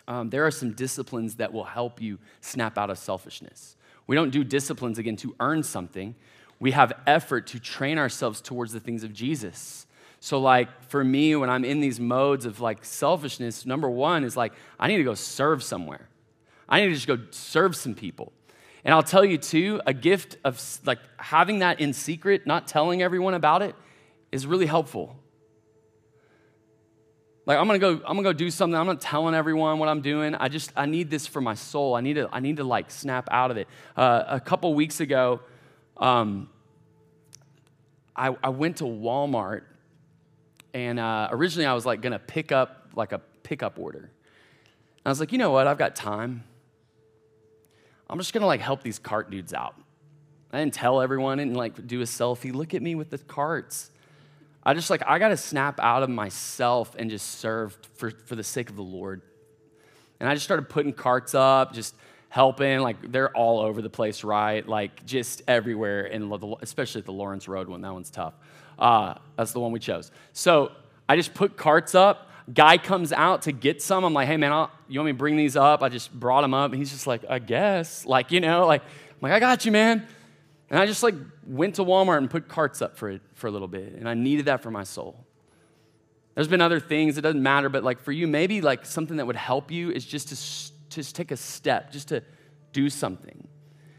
um, 0.07 0.29
there 0.29 0.47
are 0.47 0.51
some 0.51 0.73
disciplines 0.73 1.37
that 1.37 1.53
will 1.53 1.65
help 1.65 2.03
you 2.03 2.19
snap 2.41 2.77
out 2.77 2.91
of 2.91 2.99
selfishness. 2.99 3.77
We 4.07 4.17
don't 4.17 4.31
do 4.31 4.43
disciplines 4.43 4.99
again 4.99 5.17
to 5.17 5.35
earn 5.41 5.63
something. 5.63 6.15
We 6.59 6.73
have 6.73 6.93
effort 7.07 7.47
to 7.49 7.61
train 7.61 7.97
ourselves 7.97 8.41
towards 8.41 8.73
the 8.73 8.81
things 8.81 9.05
of 9.05 9.13
Jesus. 9.13 9.87
So, 10.21 10.39
like, 10.39 10.69
for 10.85 11.03
me, 11.03 11.35
when 11.35 11.49
I'm 11.49 11.65
in 11.65 11.81
these 11.81 11.99
modes 11.99 12.45
of 12.45 12.61
like 12.61 12.85
selfishness, 12.85 13.65
number 13.65 13.89
one 13.89 14.23
is 14.23 14.37
like, 14.37 14.53
I 14.79 14.87
need 14.87 14.99
to 14.99 15.05
go 15.05 15.15
serve 15.15 15.63
somewhere. 15.63 16.09
I 16.69 16.81
need 16.81 16.89
to 16.89 16.95
just 16.95 17.07
go 17.07 17.19
serve 17.31 17.75
some 17.75 17.95
people. 17.95 18.33
And 18.85 18.95
I'll 18.95 19.03
tell 19.03 19.25
you 19.25 19.39
too, 19.39 19.81
a 19.87 19.95
gift 19.95 20.37
of 20.45 20.63
like 20.85 20.99
having 21.17 21.61
that 21.61 21.81
in 21.81 21.95
secret, 21.95 22.47
not 22.47 22.67
telling 22.67 23.03
everyone 23.03 23.35
about 23.35 23.63
it, 23.63 23.75
is 24.31 24.47
really 24.47 24.67
helpful. 24.67 25.17
Like 27.47 27.59
I'm 27.59 27.67
gonna 27.67 27.79
go, 27.79 27.95
I'm 27.95 28.17
gonna 28.17 28.23
go 28.23 28.33
do 28.35 28.51
something. 28.51 28.79
I'm 28.79 28.87
not 28.87 29.01
telling 29.01 29.35
everyone 29.35 29.79
what 29.79 29.89
I'm 29.89 30.03
doing. 30.03 30.35
I 30.35 30.49
just, 30.49 30.71
I 30.77 30.87
need 30.87 31.11
this 31.11 31.27
for 31.27 31.41
my 31.41 31.55
soul. 31.55 31.95
I 31.95 32.01
need 32.03 32.15
to, 32.15 32.29
I 32.31 32.41
need 32.41 32.59
to 32.59 32.65
like 32.65 32.91
snap 32.91 33.27
out 33.31 33.51
of 33.51 33.57
it. 33.57 33.69
Uh, 33.97 34.25
a 34.29 34.41
couple 34.41 34.73
weeks 34.75 35.01
ago, 35.01 35.41
um, 35.97 36.49
I, 38.15 38.37
I 38.43 38.51
went 38.51 38.77
to 38.79 38.85
Walmart 38.85 39.63
and 40.75 40.99
uh, 40.99 41.29
originally, 41.31 41.67
I 41.67 41.75
was 41.75 41.87
like 41.87 42.03
to 42.13 42.19
pick 42.19 42.53
up 42.53 42.91
like 42.95 43.13
a 43.13 43.21
pickup 43.43 43.79
order. 43.79 44.11
I 45.05 45.09
was 45.09 45.21
like, 45.21 45.33
you 45.33 45.39
know 45.39 45.51
what? 45.51 45.67
I've 45.67 45.79
got 45.79 45.97
time. 45.97 46.45
I'm 48.09 48.19
just 48.19 48.33
to 48.43 48.47
like 48.47 48.61
help 48.61 48.83
these 48.83 48.99
cart 48.99 49.31
dudes 49.31 49.55
out. 49.55 49.75
I 50.53 50.59
didn't 50.59 50.75
tell 50.75 51.01
everyone 51.01 51.39
and 51.39 51.57
like 51.57 51.87
do 51.87 52.01
a 52.01 52.05
selfie. 52.05 52.53
Look 52.53 52.75
at 52.75 52.83
me 52.83 52.95
with 52.95 53.11
the 53.11 53.19
carts. 53.19 53.91
I 54.63 54.75
just 54.75 54.91
like, 54.91 55.03
I 55.07 55.19
got 55.19 55.29
to 55.29 55.37
snap 55.37 55.81
out 55.81 56.03
of 56.03 56.11
myself 56.11 56.95
and 56.99 57.09
just 57.09 57.39
serve 57.39 57.79
for, 57.95 58.11
for 58.11 58.37
the 58.37 58.43
sake 58.45 58.69
of 58.69 58.77
the 58.77 58.83
Lord. 58.83 59.23
And 60.19 60.29
I 60.29 60.35
just 60.35 60.45
started 60.45 60.69
putting 60.69 60.93
carts 60.93 61.35
up, 61.35 61.73
just 61.73 61.95
helping. 62.29 62.81
Like, 62.81 63.11
they're 63.11 63.35
all 63.35 63.61
over 63.61 63.81
the 63.81 63.89
place, 63.89 64.23
right? 64.23 64.67
Like, 64.69 65.07
just 65.07 65.43
everywhere, 65.49 66.05
and 66.05 66.31
especially 66.61 66.99
at 66.99 67.07
the 67.07 67.13
Lawrence 67.13 67.49
Road 67.49 67.69
one. 67.69 67.81
That 67.81 67.93
one's 67.93 68.11
tough. 68.11 68.35
Uh, 68.81 69.15
that's 69.37 69.53
the 69.53 69.61
one 69.61 69.73
we 69.73 69.79
chose. 69.79 70.11
So 70.33 70.73
I 71.09 71.17
just 71.17 71.35
put 71.35 71.57
carts 71.57 71.95
up. 71.95 72.29
Guy 72.53 72.79
comes 72.79 73.13
out 73.13 73.43
to 73.43 73.53
get 73.53 73.83
some. 73.83 74.03
I'm 74.05 74.15
like, 74.15 74.27
hey, 74.27 74.37
man, 74.37 74.53
I'll, 74.53 74.71
you 74.89 74.99
want 74.99 75.07
me 75.07 75.13
to 75.13 75.19
bring 75.19 75.37
these 75.37 75.57
up? 75.57 75.83
I 75.83 75.89
just 75.89 76.13
brought 76.13 76.41
them 76.41 76.55
up. 76.55 76.73
And 76.73 76.79
he's 76.79 76.91
just 76.91 77.07
like, 77.07 77.23
I 77.29 77.39
guess. 77.39 78.07
Like, 78.07 78.33
you 78.33 78.41
know, 78.41 78.67
like, 78.67 78.83
I'm 78.83 79.19
like, 79.21 79.33
I 79.33 79.39
got 79.39 79.65
you, 79.65 79.73
man. 79.73 80.07
And 80.71 80.79
I 80.79 80.87
just 80.87 81.03
like 81.03 81.15
went 81.47 81.77
to 81.77 81.85
Walmart 81.85 82.19
and 82.19 82.31
put 82.31 82.49
carts 82.49 82.81
up 82.81 82.97
for 82.97 83.11
it 83.11 83.21
for 83.35 83.49
a 83.49 83.51
little 83.51 83.69
bit. 83.69 83.93
And 83.95 84.09
I 84.09 84.15
needed 84.15 84.47
that 84.47 84.63
for 84.63 84.71
my 84.71 84.85
soul. 84.85 85.25
There's 86.35 86.49
been 86.49 86.61
other 86.61 86.81
things, 86.81 87.19
it 87.19 87.23
doesn't 87.23 87.43
matter, 87.43 87.69
but 87.69 87.83
like 87.83 88.01
for 88.01 88.13
you, 88.13 88.27
maybe 88.27 88.61
like 88.61 88.87
something 88.87 89.17
that 89.17 89.27
would 89.27 89.37
help 89.37 89.71
you 89.71 89.91
is 89.91 90.07
just 90.07 90.29
to 90.29 90.95
just 90.95 91.17
take 91.17 91.33
a 91.33 91.37
step, 91.37 91.93
just 91.93 92.09
to 92.09 92.23
do 92.73 92.89
something. 92.89 93.47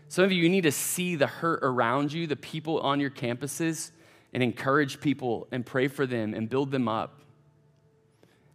Some 0.08 0.26
of 0.26 0.32
you, 0.32 0.44
you 0.44 0.50
need 0.50 0.64
to 0.64 0.72
see 0.72 1.16
the 1.16 1.28
hurt 1.28 1.60
around 1.62 2.12
you, 2.12 2.28
the 2.28 2.36
people 2.36 2.80
on 2.80 3.00
your 3.00 3.10
campuses, 3.10 3.92
and 4.34 4.42
encourage 4.42 5.00
people 5.00 5.48
and 5.52 5.66
pray 5.66 5.88
for 5.88 6.06
them 6.06 6.34
and 6.34 6.50
build 6.50 6.72
them 6.72 6.88
up 6.88 7.22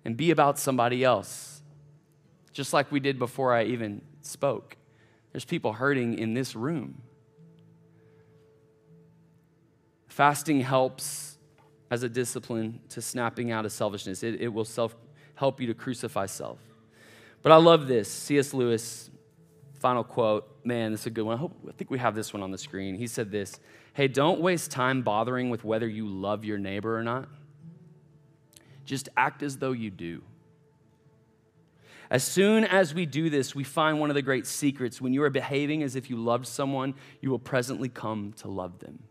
and 0.05 0.17
be 0.17 0.31
about 0.31 0.59
somebody 0.59 1.03
else, 1.05 1.63
just 2.53 2.73
like 2.73 2.91
we 2.93 3.01
did 3.01 3.19
before 3.19 3.53
I 3.53 3.65
even 3.65 4.01
spoke. 4.21 4.77
There's 5.33 5.45
people 5.45 5.75
hurting 5.75 6.19
in 6.19 6.33
this 6.33 6.55
room. 6.57 7.03
Fasting 10.07 10.63
helps 10.63 11.37
as 11.91 12.03
a 12.03 12.09
discipline 12.09 12.81
to 12.89 13.03
snapping 13.03 13.51
out 13.51 13.65
of 13.65 13.73
selfishness. 13.73 14.23
It, 14.23 14.41
it 14.41 14.49
will 14.49 14.65
self, 14.65 14.97
help 15.35 15.61
you 15.61 15.67
to 15.67 15.75
crucify 15.75 16.27
self. 16.27 16.59
But 17.43 17.53
I 17.53 17.57
love 17.57 17.87
this. 17.87 18.11
C.S. 18.11 18.55
Lewis, 18.55 19.11
final 19.79 20.03
quote. 20.03 20.49
Man, 20.65 20.93
this 20.93 21.03
is 21.03 21.07
a 21.07 21.11
good 21.11 21.25
one. 21.25 21.37
I, 21.37 21.39
hope, 21.39 21.53
I 21.69 21.73
think 21.73 21.91
we 21.91 21.99
have 21.99 22.15
this 22.15 22.33
one 22.33 22.43
on 22.43 22.51
the 22.51 22.59
screen. 22.59 22.95
He 22.95 23.07
said 23.07 23.31
this 23.31 23.61
Hey, 23.97 24.09
don't 24.09 24.43
waste 24.43 24.71
time 24.71 25.01
bothering 25.01 25.49
with 25.49 25.65
whether 25.65 25.89
you 25.89 26.07
love 26.07 26.45
your 26.45 26.59
neighbor 26.59 26.99
or 26.99 27.03
not. 27.03 27.31
Just 28.85 29.09
act 29.17 29.43
as 29.43 29.57
though 29.57 29.73
you 29.73 29.91
do. 29.91 30.21
As 32.11 32.23
soon 32.23 32.65
as 32.65 32.93
we 32.93 33.07
do 33.07 33.31
this, 33.31 33.55
we 33.55 33.65
find 33.65 33.99
one 33.99 34.11
of 34.11 34.15
the 34.15 34.21
great 34.21 34.47
secrets. 34.47 35.01
When 35.01 35.15
you 35.15 35.23
are 35.23 35.31
behaving 35.31 35.83
as 35.83 35.97
if 35.97 36.11
you 36.11 36.19
loved 36.19 36.47
someone, 36.47 36.95
you 37.23 37.31
will 37.31 37.39
presently 37.39 37.89
come 37.89 38.35
to 38.41 38.49
love 38.49 38.81
them. 38.81 39.03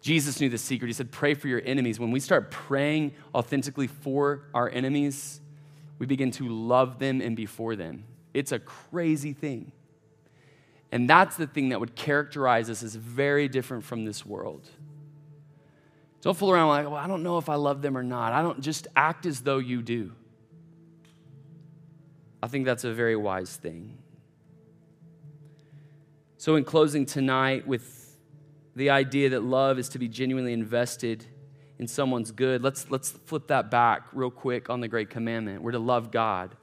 Jesus 0.00 0.40
knew 0.40 0.48
the 0.48 0.56
secret. 0.56 0.86
He 0.86 0.94
said, 0.94 1.12
Pray 1.12 1.34
for 1.34 1.48
your 1.48 1.60
enemies. 1.66 2.00
When 2.00 2.10
we 2.10 2.20
start 2.20 2.50
praying 2.50 3.12
authentically 3.34 3.88
for 3.88 4.44
our 4.54 4.70
enemies, 4.70 5.42
we 5.98 6.06
begin 6.06 6.30
to 6.30 6.48
love 6.48 6.98
them 6.98 7.20
and 7.20 7.36
be 7.36 7.44
for 7.44 7.76
them. 7.76 8.04
It's 8.32 8.50
a 8.50 8.58
crazy 8.58 9.34
thing. 9.34 9.72
And 10.90 11.08
that's 11.08 11.36
the 11.36 11.46
thing 11.46 11.68
that 11.70 11.80
would 11.80 11.94
characterize 11.94 12.70
us 12.70 12.82
as 12.82 12.94
very 12.94 13.48
different 13.48 13.84
from 13.84 14.04
this 14.04 14.24
world. 14.24 14.68
Don't 16.22 16.36
fool 16.36 16.50
around 16.50 16.68
like, 16.68 16.86
well, 16.86 16.96
I 16.96 17.06
don't 17.06 17.22
know 17.22 17.38
if 17.38 17.48
I 17.48 17.54
love 17.54 17.82
them 17.82 17.96
or 17.96 18.02
not. 18.02 18.32
I 18.32 18.42
don't 18.42 18.60
just 18.60 18.88
act 18.96 19.26
as 19.26 19.40
though 19.40 19.58
you 19.58 19.82
do. 19.82 20.12
I 22.42 22.48
think 22.48 22.64
that's 22.64 22.84
a 22.84 22.92
very 22.92 23.16
wise 23.16 23.54
thing. 23.56 23.98
So, 26.38 26.56
in 26.56 26.64
closing 26.64 27.04
tonight, 27.04 27.66
with 27.66 28.16
the 28.76 28.90
idea 28.90 29.30
that 29.30 29.42
love 29.42 29.78
is 29.78 29.88
to 29.90 29.98
be 29.98 30.06
genuinely 30.06 30.52
invested 30.52 31.26
in 31.78 31.88
someone's 31.88 32.30
good, 32.30 32.62
let's, 32.62 32.88
let's 32.90 33.10
flip 33.10 33.48
that 33.48 33.70
back 33.70 34.02
real 34.12 34.30
quick 34.30 34.70
on 34.70 34.80
the 34.80 34.86
great 34.86 35.10
commandment. 35.10 35.62
We're 35.62 35.72
to 35.72 35.80
love 35.80 36.12
God. 36.12 36.56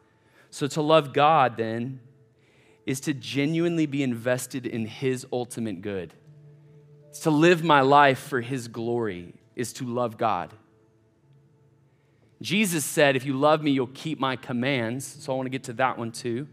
So, 0.49 0.67
to 0.67 0.81
love 0.81 1.13
God 1.13 1.57
then 1.57 1.99
is 2.85 2.99
to 3.01 3.13
genuinely 3.13 3.85
be 3.85 4.03
invested 4.03 4.65
in 4.65 4.85
His 4.85 5.25
ultimate 5.33 5.81
good. 5.81 6.13
It's 7.09 7.21
to 7.21 7.31
live 7.31 7.63
my 7.63 7.81
life 7.81 8.19
for 8.19 8.41
His 8.41 8.67
glory, 8.67 9.33
is 9.55 9.73
to 9.73 9.85
love 9.85 10.17
God. 10.17 10.53
Jesus 12.41 12.85
said, 12.85 13.15
If 13.15 13.25
you 13.25 13.33
love 13.33 13.63
me, 13.63 13.71
you'll 13.71 13.87
keep 13.87 14.19
my 14.19 14.35
commands. 14.35 15.05
So 15.05 15.33
I 15.33 15.35
want 15.35 15.47
to 15.47 15.51
get 15.51 15.63
to 15.65 15.73
that 15.73 15.97
one 15.97 16.11
too. 16.11 16.47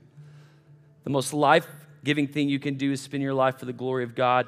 The 1.05 1.11
most 1.11 1.35
life 1.35 1.67
giving 2.05 2.29
thing 2.29 2.49
you 2.49 2.59
can 2.59 2.75
do 2.75 2.93
is 2.93 3.01
spend 3.01 3.23
your 3.23 3.35
life 3.35 3.59
for 3.59 3.67
the 3.67 3.73
glory 3.73 4.05
of 4.05 4.15
God. 4.15 4.47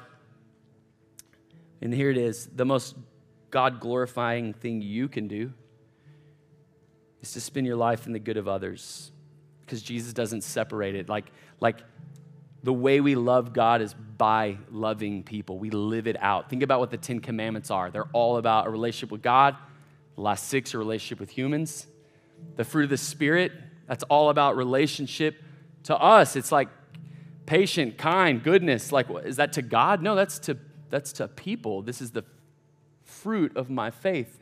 And 1.81 1.93
here 1.93 2.09
it 2.09 2.17
is 2.17 2.47
the 2.47 2.65
most 2.65 2.95
God 3.51 3.79
glorifying 3.79 4.53
thing 4.53 4.81
you 4.81 5.07
can 5.07 5.27
do 5.27 5.53
is 7.21 7.33
to 7.33 7.41
spend 7.41 7.67
your 7.67 7.75
life 7.75 8.07
in 8.07 8.13
the 8.13 8.19
good 8.19 8.37
of 8.37 8.47
others 8.47 9.11
because 9.65 9.81
Jesus 9.81 10.13
doesn't 10.13 10.41
separate 10.41 10.95
it. 10.95 11.09
Like, 11.09 11.25
like 11.59 11.77
the 12.63 12.73
way 12.73 13.01
we 13.01 13.15
love 13.15 13.53
God 13.53 13.81
is 13.81 13.93
by 13.93 14.57
loving 14.71 15.23
people. 15.23 15.59
We 15.59 15.69
live 15.69 16.07
it 16.07 16.17
out. 16.19 16.49
Think 16.49 16.63
about 16.63 16.79
what 16.79 16.91
the 16.91 16.97
Ten 16.97 17.19
Commandments 17.19 17.69
are. 17.69 17.91
They're 17.91 18.09
all 18.13 18.37
about 18.37 18.67
a 18.67 18.69
relationship 18.69 19.11
with 19.11 19.21
God. 19.21 19.55
The 20.15 20.21
last 20.21 20.47
six 20.47 20.73
are 20.73 20.79
relationship 20.79 21.19
with 21.19 21.29
humans. 21.29 21.87
The 22.55 22.63
fruit 22.63 22.85
of 22.85 22.89
the 22.89 22.97
Spirit, 22.97 23.51
that's 23.87 24.03
all 24.03 24.29
about 24.29 24.55
relationship 24.55 25.41
to 25.83 25.95
us. 25.95 26.35
It's 26.35 26.51
like 26.51 26.69
patient, 27.45 27.97
kind, 27.97 28.43
goodness. 28.43 28.91
Like, 28.91 29.07
is 29.23 29.35
that 29.35 29.53
to 29.53 29.61
God? 29.61 30.01
No, 30.01 30.15
that's 30.15 30.39
to, 30.39 30.57
that's 30.89 31.13
to 31.13 31.27
people. 31.27 31.81
This 31.81 32.01
is 32.01 32.11
the 32.11 32.23
fruit 33.03 33.55
of 33.55 33.69
my 33.69 33.91
faith. 33.91 34.39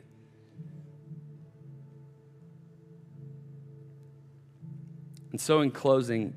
And 5.34 5.40
so, 5.40 5.62
in 5.62 5.72
closing, 5.72 6.32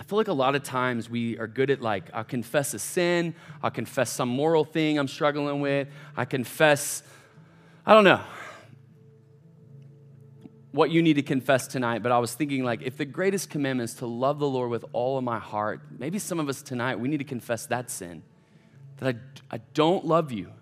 I 0.00 0.04
feel 0.04 0.16
like 0.16 0.28
a 0.28 0.32
lot 0.32 0.54
of 0.54 0.62
times 0.62 1.10
we 1.10 1.36
are 1.36 1.46
good 1.46 1.68
at 1.68 1.82
like, 1.82 2.08
I'll 2.14 2.24
confess 2.24 2.72
a 2.72 2.78
sin, 2.78 3.34
I'll 3.62 3.70
confess 3.70 4.10
some 4.10 4.30
moral 4.30 4.64
thing 4.64 4.98
I'm 4.98 5.06
struggling 5.06 5.60
with, 5.60 5.88
I 6.16 6.24
confess, 6.24 7.02
I 7.84 7.92
don't 7.92 8.04
know, 8.04 8.22
what 10.72 10.90
you 10.90 11.02
need 11.02 11.16
to 11.16 11.22
confess 11.22 11.66
tonight, 11.66 12.02
but 12.02 12.10
I 12.10 12.18
was 12.18 12.34
thinking 12.34 12.64
like 12.64 12.80
if 12.80 12.96
the 12.96 13.04
greatest 13.04 13.50
commandment 13.50 13.90
is 13.90 13.96
to 13.96 14.06
love 14.06 14.38
the 14.38 14.48
Lord 14.48 14.70
with 14.70 14.86
all 14.94 15.18
of 15.18 15.24
my 15.24 15.38
heart, 15.38 15.82
maybe 15.98 16.18
some 16.18 16.40
of 16.40 16.48
us 16.48 16.62
tonight 16.62 16.98
we 16.98 17.08
need 17.08 17.18
to 17.18 17.24
confess 17.24 17.66
that 17.66 17.90
sin. 17.90 18.22
That 18.96 19.14
I, 19.50 19.56
I 19.56 19.58
don't 19.74 20.06
love 20.06 20.32
you 20.32 20.52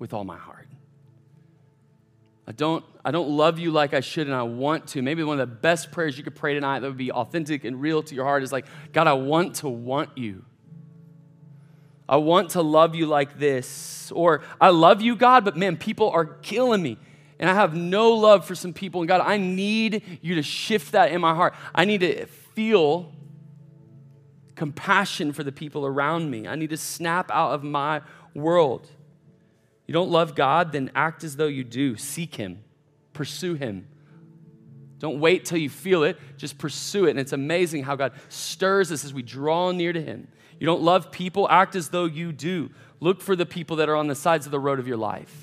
with 0.00 0.12
all 0.12 0.24
my 0.24 0.38
heart. 0.38 0.66
I 2.46 2.52
don't, 2.52 2.84
I 3.04 3.10
don't 3.10 3.28
love 3.28 3.58
you 3.58 3.70
like 3.70 3.94
I 3.94 4.00
should 4.00 4.26
and 4.26 4.34
I 4.34 4.42
want 4.42 4.88
to. 4.88 5.02
Maybe 5.02 5.22
one 5.22 5.38
of 5.38 5.48
the 5.48 5.54
best 5.54 5.92
prayers 5.92 6.18
you 6.18 6.24
could 6.24 6.34
pray 6.34 6.54
tonight 6.54 6.80
that 6.80 6.88
would 6.88 6.96
be 6.96 7.12
authentic 7.12 7.64
and 7.64 7.80
real 7.80 8.02
to 8.02 8.14
your 8.14 8.24
heart 8.24 8.42
is 8.42 8.52
like, 8.52 8.66
God, 8.92 9.06
I 9.06 9.12
want 9.12 9.56
to 9.56 9.68
want 9.68 10.18
you. 10.18 10.44
I 12.08 12.16
want 12.16 12.50
to 12.50 12.62
love 12.62 12.94
you 12.96 13.06
like 13.06 13.38
this. 13.38 14.10
Or 14.10 14.42
I 14.60 14.70
love 14.70 15.00
you, 15.00 15.14
God, 15.14 15.44
but 15.44 15.56
man, 15.56 15.76
people 15.76 16.10
are 16.10 16.24
killing 16.24 16.82
me 16.82 16.98
and 17.38 17.48
I 17.48 17.54
have 17.54 17.74
no 17.74 18.12
love 18.12 18.44
for 18.44 18.54
some 18.54 18.72
people. 18.72 19.00
And 19.00 19.08
God, 19.08 19.22
I 19.24 19.38
need 19.38 20.18
you 20.20 20.34
to 20.34 20.42
shift 20.42 20.92
that 20.92 21.12
in 21.12 21.20
my 21.20 21.34
heart. 21.34 21.54
I 21.74 21.84
need 21.84 22.00
to 22.00 22.26
feel 22.26 23.12
compassion 24.56 25.32
for 25.32 25.42
the 25.42 25.52
people 25.52 25.86
around 25.86 26.30
me. 26.30 26.46
I 26.46 26.54
need 26.54 26.70
to 26.70 26.76
snap 26.76 27.30
out 27.30 27.52
of 27.52 27.64
my 27.64 28.02
world. 28.34 28.90
You 29.90 29.94
don't 29.94 30.12
love 30.12 30.36
God, 30.36 30.70
then 30.70 30.92
act 30.94 31.24
as 31.24 31.34
though 31.34 31.48
you 31.48 31.64
do. 31.64 31.96
Seek 31.96 32.36
Him, 32.36 32.62
pursue 33.12 33.54
Him. 33.54 33.88
Don't 35.00 35.18
wait 35.18 35.44
till 35.44 35.58
you 35.58 35.68
feel 35.68 36.04
it, 36.04 36.16
just 36.36 36.58
pursue 36.58 37.06
it. 37.06 37.10
And 37.10 37.18
it's 37.18 37.32
amazing 37.32 37.82
how 37.82 37.96
God 37.96 38.12
stirs 38.28 38.92
us 38.92 39.04
as 39.04 39.12
we 39.12 39.22
draw 39.22 39.72
near 39.72 39.92
to 39.92 40.00
Him. 40.00 40.28
You 40.60 40.66
don't 40.66 40.80
love 40.80 41.10
people, 41.10 41.48
act 41.50 41.74
as 41.74 41.88
though 41.88 42.04
you 42.04 42.30
do. 42.30 42.70
Look 43.00 43.20
for 43.20 43.34
the 43.34 43.44
people 43.44 43.74
that 43.78 43.88
are 43.88 43.96
on 43.96 44.06
the 44.06 44.14
sides 44.14 44.46
of 44.46 44.52
the 44.52 44.60
road 44.60 44.78
of 44.78 44.86
your 44.86 44.96
life 44.96 45.34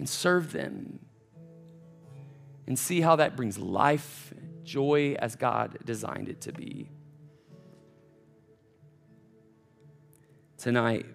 and 0.00 0.08
serve 0.08 0.50
them 0.50 0.98
and 2.66 2.76
see 2.76 3.02
how 3.02 3.14
that 3.14 3.36
brings 3.36 3.56
life, 3.56 4.34
joy 4.64 5.14
as 5.20 5.36
God 5.36 5.78
designed 5.84 6.28
it 6.28 6.40
to 6.40 6.52
be. 6.52 6.90
Tonight, 10.58 11.06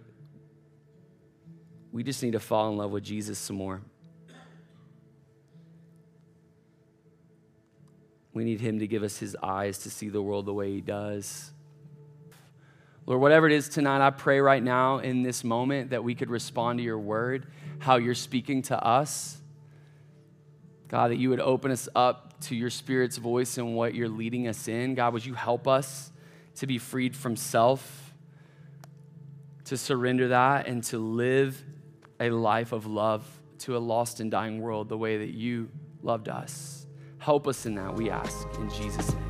we 1.92 2.04
just 2.04 2.22
need 2.22 2.34
to 2.34 2.40
fall 2.40 2.70
in 2.70 2.78
love 2.78 2.92
with 2.92 3.04
Jesus 3.04 3.38
some 3.40 3.56
more. 3.56 3.82
We 8.34 8.44
need 8.44 8.62
Him 8.62 8.80
to 8.80 8.88
give 8.88 9.04
us 9.04 9.18
His 9.18 9.36
eyes 9.42 9.80
to 9.80 9.90
see 9.90 10.10
the 10.10 10.22
world 10.22 10.46
the 10.46 10.54
way 10.54 10.72
He 10.72 10.82
does. 10.82 11.52
Lord, 13.06 13.22
whatever 13.22 13.48
it 13.48 13.54
is 13.54 13.68
tonight, 13.68 14.06
I 14.06 14.12
pray 14.12 14.40
right 14.40 14.62
now 14.62 15.00
in 15.00 15.24
this 15.24 15.44
moment 15.44 15.90
that 15.90 16.04
we 16.04 16.14
could 16.14 16.30
respond 16.30 16.78
to 16.78 16.84
your 16.84 17.00
word, 17.00 17.48
how 17.80 17.96
you're 17.96 18.14
speaking 18.14 18.62
to 18.64 18.80
us. 18.82 19.38
God, 20.90 21.12
that 21.12 21.18
you 21.18 21.32
would 21.32 21.40
open 21.40 21.72
us 21.72 21.90
up 21.96 22.40
to 22.42 22.56
your 22.56 22.70
Spirit's 22.70 23.18
voice 23.18 23.58
and 23.58 23.76
what 23.76 23.96
you're 23.96 24.10
leading 24.10 24.48
us 24.48 24.68
in. 24.68 24.94
God, 24.94 25.14
would 25.14 25.26
you 25.26 25.34
help 25.34 25.68
us 25.68 26.12
to 26.58 26.68
be 26.68 26.78
freed 26.78 27.16
from 27.16 27.36
self, 27.36 28.14
to 29.66 29.76
surrender 29.76 30.30
that, 30.30 30.68
and 30.68 30.84
to 30.86 31.00
live 31.00 31.64
a 32.20 32.30
life 32.30 32.72
of 32.72 32.86
love 32.86 33.26
to 33.60 33.78
a 33.78 33.80
lost 33.80 34.20
and 34.20 34.32
dying 34.32 34.62
world 34.62 34.90
the 34.90 34.98
way 34.98 35.18
that 35.18 35.34
you 35.34 35.70
loved 36.02 36.30
us. 36.30 36.88
Help 37.18 37.48
us 37.48 37.66
in 37.66 37.76
that, 37.76 37.94
we 37.94 38.10
ask, 38.10 38.48
in 38.56 38.70
Jesus' 38.70 39.14
name. 39.14 39.26